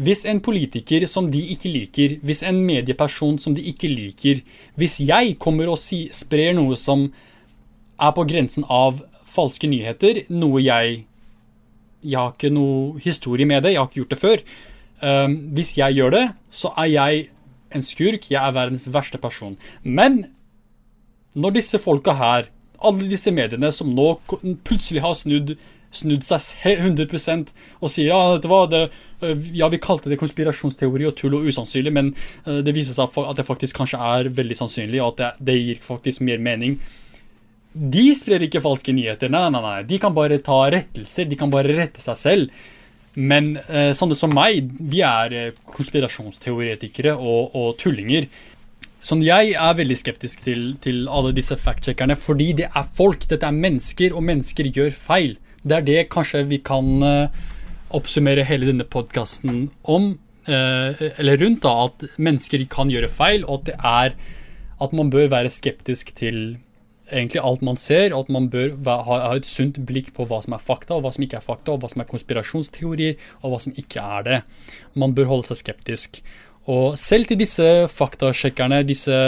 [0.00, 4.40] hvis en politiker som de ikke liker, hvis en medieperson som de ikke liker,
[4.80, 7.10] hvis jeg kommer og si, sprer noe som
[8.00, 11.02] er på grensen av falske nyheter, noe jeg
[12.02, 14.44] jeg har ikke noe historie med det, jeg har ikke gjort det før.
[15.00, 17.26] Um, hvis jeg gjør det, så er jeg
[17.74, 19.56] en skurk, jeg er verdens verste person.
[19.82, 20.24] Men
[21.38, 22.48] når disse folka her,
[22.80, 24.14] alle disse mediene som nå
[24.66, 25.54] plutselig har snudd,
[25.94, 28.82] snudd seg 100% og sier ja, vet du hva, det,
[29.26, 32.12] øh, ja, vi kalte det konspirasjonsteori og tull og usannsynlig, men
[32.46, 35.58] øh, det viser seg at det faktisk kanskje er veldig sannsynlig, og at det, det
[35.60, 36.78] gir faktisk mer mening
[37.72, 39.30] de sprer ikke falske nyheter.
[39.30, 39.78] Nei, nei, nei.
[39.86, 41.28] De kan bare ta rettelser.
[41.30, 42.62] De kan bare rette seg selv.
[43.14, 48.26] Men eh, sånne som meg, vi er eh, konspirasjonsteoretikere og, og, tullinger.
[49.02, 53.26] Sånn, Jeg er veldig skeptisk til, til alle disse fact-sjekkerne, fordi det er folk.
[53.30, 55.38] Dette er mennesker, og mennesker gjør feil.
[55.62, 57.46] Det er det kanskje vi kan eh,
[57.96, 60.12] oppsummere hele denne podkasten om,
[60.46, 64.18] eh, eller rundt, da, at mennesker kan gjøre feil, og at det er
[64.80, 66.58] at man bør være skeptisk til
[67.10, 68.74] egentlig alt man ser, at man bør
[69.06, 71.74] ha, et sunt blikk på hva som er fakta, og hva som ikke er fakta,
[71.74, 74.40] og hva som er konspirasjonsteorier, og hva som ikke er det.
[74.98, 76.22] Man bør holde seg skeptisk.
[76.70, 79.20] Og selv til disse faktasjekkerne, disse,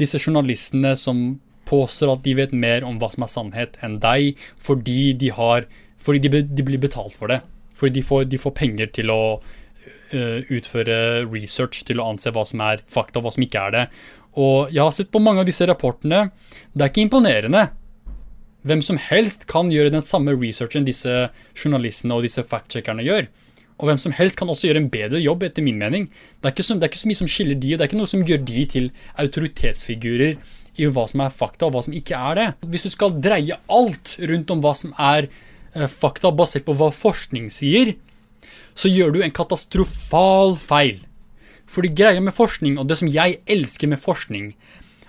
[0.00, 1.26] disse journalistene som
[1.66, 5.68] påstår at de vet mer om hva som er sannhet enn deg, fordi de, har,
[6.02, 7.42] fordi de, de blir betalt for det.
[7.76, 12.46] Fordi de får, de får penger til å uh, utføre research, til å anse hva
[12.48, 13.84] som er fakta og hva som ikke er det.
[14.36, 16.28] Og jeg har sett på mange av disse rapportene.
[16.72, 17.64] Det er ikke imponerende.
[18.66, 23.28] Hvem som helst kan gjøre den samme researchen disse journalistene og disse fact-checkerne gjør.
[23.76, 26.08] Og hvem som helst kan også gjøre en bedre jobb, etter min mening.
[26.40, 28.00] Det er, så, det er, ikke så, mye som skiller de, og det er ikke
[28.00, 28.88] noe som gjør de til
[29.20, 30.38] autoritetsfigurer
[30.76, 32.46] i hva som er fakta, og hva som ikke er det.
[32.72, 36.90] Hvis du skal dreie alt rundt om hva som er eh, fakta, basert på hva
[36.92, 37.94] forskning sier,
[38.76, 41.05] så gjør du en katastrofal feil.
[41.66, 44.52] Fordi greia med forskning, og det som jeg elsker med forskning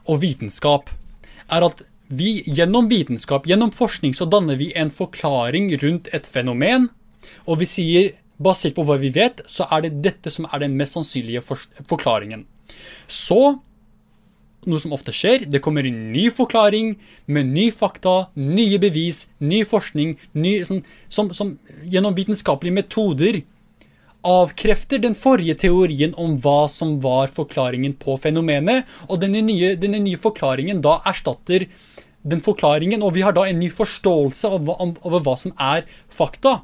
[0.07, 0.89] og vitenskap,
[1.51, 6.89] er at vi gjennom vitenskap, gjennom forskning, så danner vi en forklaring rundt et fenomen.
[7.45, 10.75] Og vi sier Basert på hva vi vet, så er det dette som er den
[10.77, 12.43] mest sannsynlige forklaringen.
[13.09, 13.57] Så
[14.67, 16.95] noe som ofte skjer, det kommer en ny forklaring
[17.31, 21.55] med ny fakta, nye bevis, ny forskning, ny, sånn, som, som,
[21.87, 23.41] gjennom vitenskapelige metoder
[24.25, 30.01] avkrefter den forrige teorien om hva som var forklaringen på fenomenet, og denne nye, denne
[30.03, 31.67] nye forklaringen da erstatter
[32.27, 36.59] den forklaringen, og vi har da en ny forståelse over, over hva som er fakta.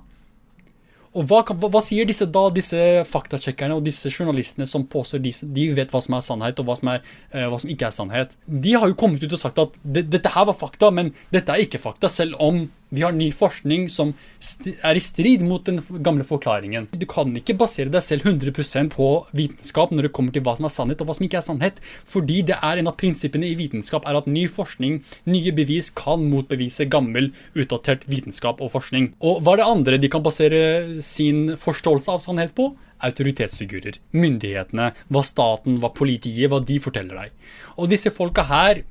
[1.13, 5.67] Og hva, hva, sier disse da, disse faktasjekkerne og disse journalistene som påstår de, de
[5.77, 7.03] vet hva som er sannhet og hva som, er,
[7.35, 8.37] uh, hva som, ikke er sannhet?
[8.47, 11.65] De har jo kommet ut og sagt at dette her var fakta, men dette er
[11.65, 14.11] ikke fakta, selv om vi har ny forskning som
[14.85, 16.85] er i strid mot den gamle forklaringen.
[16.93, 20.67] Du kan ikke basere deg selv 100 på vitenskap når det kommer til hva som
[20.69, 23.57] er sannhet og hva som ikke er sannhet, fordi det er en av prinsippene i
[23.57, 29.09] vitenskap er at ny forskning, nye bevis, kan motbevise gammel, utdatert vitenskap og forskning.
[29.25, 30.61] Og hva er det andre de kan basere
[31.05, 32.71] sin forståelse av sannhet på?
[33.03, 37.37] Autoritetsfigurer, myndighetene, hva staten, hva politiet, hva de forteller deg.
[37.77, 38.83] Og disse folka her,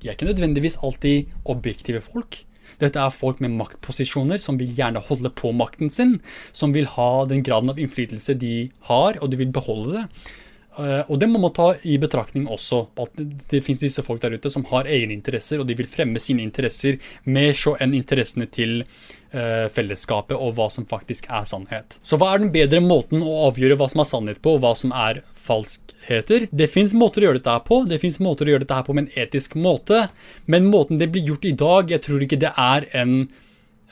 [0.00, 2.42] de er ikke nødvendigvis alltid objektive folk.
[2.80, 6.18] Dette er folk med maktposisjoner som vil gjerne holde på makten sin,
[6.52, 10.32] som vil ha den graden av innflytelse de har, og de vil beholde det.
[10.74, 12.80] Uh, og det må man ta i betraktning også.
[13.00, 16.42] At det, finnes disse folk der ute som har egeninteresser, og de vil fremme sine
[16.42, 16.98] interesser
[17.30, 21.98] mer så enn interessene til uh, fellesskapet og hva som faktisk er sannhet.
[22.02, 24.74] Så hva er den bedre måten å avgjøre hva som er sannhet på, og hva
[24.78, 26.48] som er falskheter?
[26.50, 27.84] Det fins måter å gjøre dette her på.
[27.90, 30.08] Det fins måter å gjøre dette her på med en etisk måte,
[30.50, 33.18] men måten det blir gjort i dag, jeg tror ikke det er en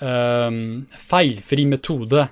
[0.02, 0.62] øh,
[0.98, 2.26] feilfri metode.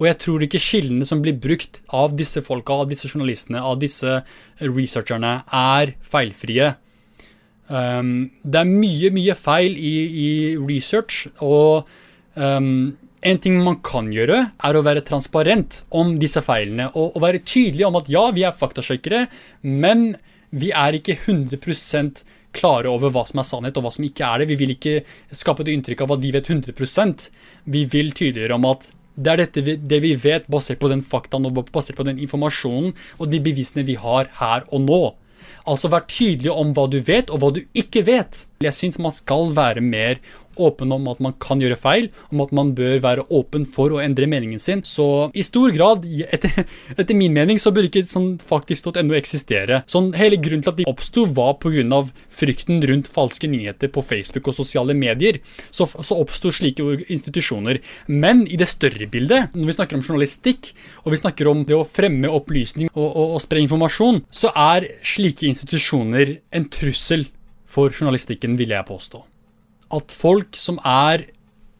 [0.00, 3.78] Og jeg tror ikke kildene som blir brukt av disse folka, av disse journalistene, av
[3.82, 4.20] disse
[4.62, 6.72] researcherne, er feilfrie.
[7.68, 10.28] Um, det er mye, mye feil i, i
[10.60, 11.88] research, og
[12.34, 12.92] um,
[13.24, 16.90] en ting man kan gjøre, er å være transparent om disse feilene.
[16.92, 19.26] Og, og være tydelig om at ja, vi er faktasjekkere,
[19.64, 20.12] men
[20.54, 22.24] vi er ikke 100%
[22.54, 24.50] klare over hva som er sannhet og hva som ikke er det.
[24.52, 24.98] Vi vil ikke
[25.34, 27.26] skape det inntrykk av at de vet 100%
[27.74, 31.02] Vi vil tydeliggjøre om at det er dette vi, det vi vet basert på den
[31.04, 35.02] faktaen og basert på den informasjonen og de bevisene vi har her og nå.
[35.70, 38.44] Altså vær tydelig om hva du vet og hva du ikke vet.
[38.64, 40.22] Jeg syns man skal være mer
[40.60, 44.00] åpen om at man kan gjøre feil, om at man bør være åpen for å
[44.02, 44.82] endre meningen sin.
[44.86, 46.64] Så i stor grad, etter,
[47.00, 49.82] etter min mening, så burde ikke sånn faktisk.no eksistere.
[49.90, 52.02] Sånn, hele grunnen til at de oppsto, var pga.
[52.32, 55.40] frykten rundt falske nyheter på Facebook og sosiale medier.
[55.74, 57.80] Så, så oppsto slike institusjoner.
[58.06, 60.72] Men i det større bildet, når vi snakker om journalistikk,
[61.04, 64.88] og vi snakker om det å fremme opplysning og, og, og spre informasjon, så er
[65.04, 67.26] slike institusjoner en trussel
[67.74, 69.24] for journalistikken, vil jeg påstå
[69.94, 71.28] at folk som er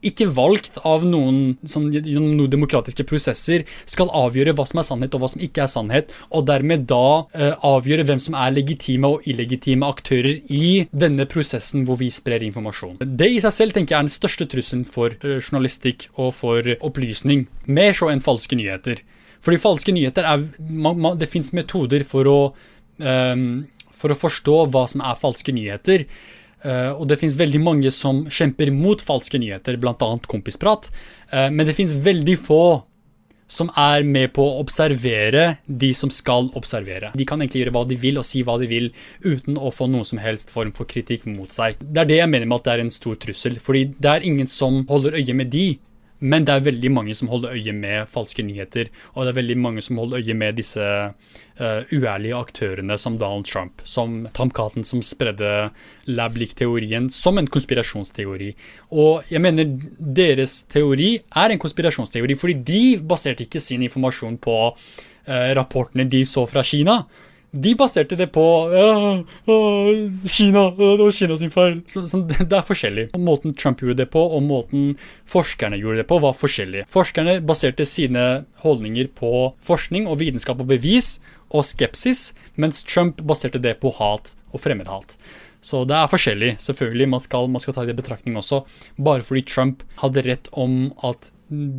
[0.04, 5.22] ikke valgt av noen, som, noen demokratiske prosesser, skal avgjøre hva som er sannhet og
[5.22, 9.24] hva som ikke er sannhet, og dermed da eh, avgjøre hvem som er legitime og
[9.30, 13.00] illegitime aktører i denne prosessen hvor vi sprer informasjon.
[13.00, 16.74] Det i seg selv tenker jeg er den største trusselen for eh, journalistikk og for
[16.84, 19.00] opplysning, mer så enn falske nyheter.
[19.44, 22.38] Fordi falske nyheter er man, man, Det fins metoder for å,
[23.00, 23.40] eh,
[24.04, 26.04] for å forstå hva som er falske nyheter.
[26.64, 30.10] Uh, og det fins veldig mange som kjemper mot falske nyheter, bl.a.
[30.28, 30.90] Kompisprat.
[31.32, 32.64] Uh, men det fins veldig få
[33.54, 37.12] som er med på å observere de som skal observere.
[37.14, 38.90] De kan egentlig gjøre hva de vil og si hva de vil
[39.24, 41.78] uten å få noen som helst form for kritikk mot seg.
[41.80, 44.26] Det er det jeg mener med at det er en stor trussel, fordi det er
[44.26, 45.66] ingen som holder øye med de.
[46.22, 49.56] Men det er veldig mange som holder øye med falske nyheter, og det er veldig
[49.60, 54.86] mange som holder øye med disse uh, uærlige aktørene som Donald Trump, som Tom Cotton,
[54.86, 55.50] som spredde
[56.06, 58.54] lab-lik-teorien som en konspirasjonsteori.
[58.94, 64.58] Og jeg mener deres teori er en konspirasjonsteori, fordi de baserte ikke sin informasjon på
[64.70, 67.02] uh, rapportene de så fra Kina
[67.54, 68.44] de baserte det på
[70.26, 71.80] Kina, det var Kina sin feil.
[71.86, 73.06] Så, så det er forskjellig.
[73.20, 74.94] Måten Trump gjorde det på, og måten
[75.30, 76.86] forskerne gjorde det på, var forskjellig.
[76.92, 79.32] Forskerne baserte sine holdninger på
[79.64, 81.18] forskning og vitenskap og bevis
[81.54, 85.18] og skepsis, mens Trump baserte det på hat og fremmedhat.
[85.64, 86.56] Så det er forskjellig.
[86.60, 88.64] selvfølgelig, Man skal, man skal ta det i betraktning også.
[88.98, 91.30] Bare fordi Trump hadde rett om at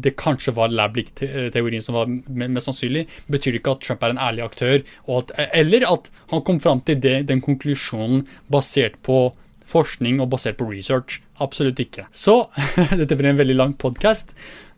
[0.04, 4.22] det kanskje var Lablik-teorien som var mest sannsynlig, betyr det ikke at Trump er en
[4.22, 4.84] ærlig aktør,
[5.18, 9.30] at, eller at han kom fram til det, den konklusjonen basert på
[9.66, 11.22] forskning og basert på research.
[11.42, 12.06] Absolutt ikke.
[12.14, 12.46] Så
[13.00, 14.36] dette blir en veldig lang podkast.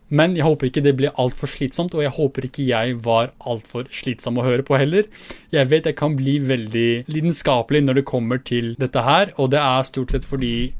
[0.08, 3.88] Men jeg håper ikke det blir altfor slitsomt, og jeg håper ikke jeg var altfor
[3.92, 5.04] slitsom å høre på heller.
[5.52, 9.60] Jeg vet jeg kan bli veldig lidenskapelig når det kommer til dette her, og det
[9.60, 10.72] er stort sett fordi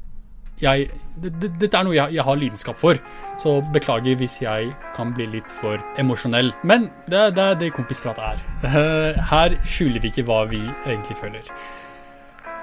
[0.62, 0.88] jeg,
[1.18, 3.00] Dette det, er noe jeg, jeg, har lidenskap for,
[3.42, 6.52] så beklager hvis jeg kan bli litt for emosjonell.
[6.62, 8.40] Men det, det er det kompisprat er.
[9.32, 11.52] Her skjuler vi ikke hva vi egentlig føler.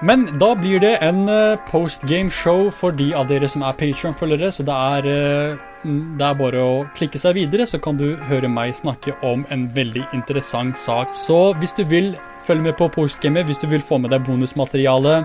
[0.04, 4.66] Men da blir det en uh, postgame-show for de av dere som er Patrion-følgere, så
[4.68, 5.86] det er, uh,
[6.20, 9.64] det er bare å klikke seg videre, så kan du høre meg snakke om en
[9.72, 11.16] veldig interessant sak.
[11.16, 12.12] Så hvis du vil
[12.46, 15.16] følge med på postgamet, hvis du vil få med deg bonusmateriale,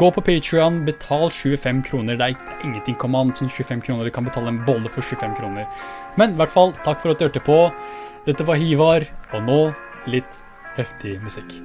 [0.00, 2.18] gå på Patrion, betal 25 kroner.
[2.20, 5.36] Det er ingenting kom an, sånn 25 kroner, du kan betale en bolle for 25
[5.38, 5.68] kroner.
[6.20, 7.60] Men i hvert fall, takk for at du hørte på.
[8.28, 9.62] Dette var Hivar, og nå
[10.10, 10.42] litt
[10.78, 11.60] heftig musikk.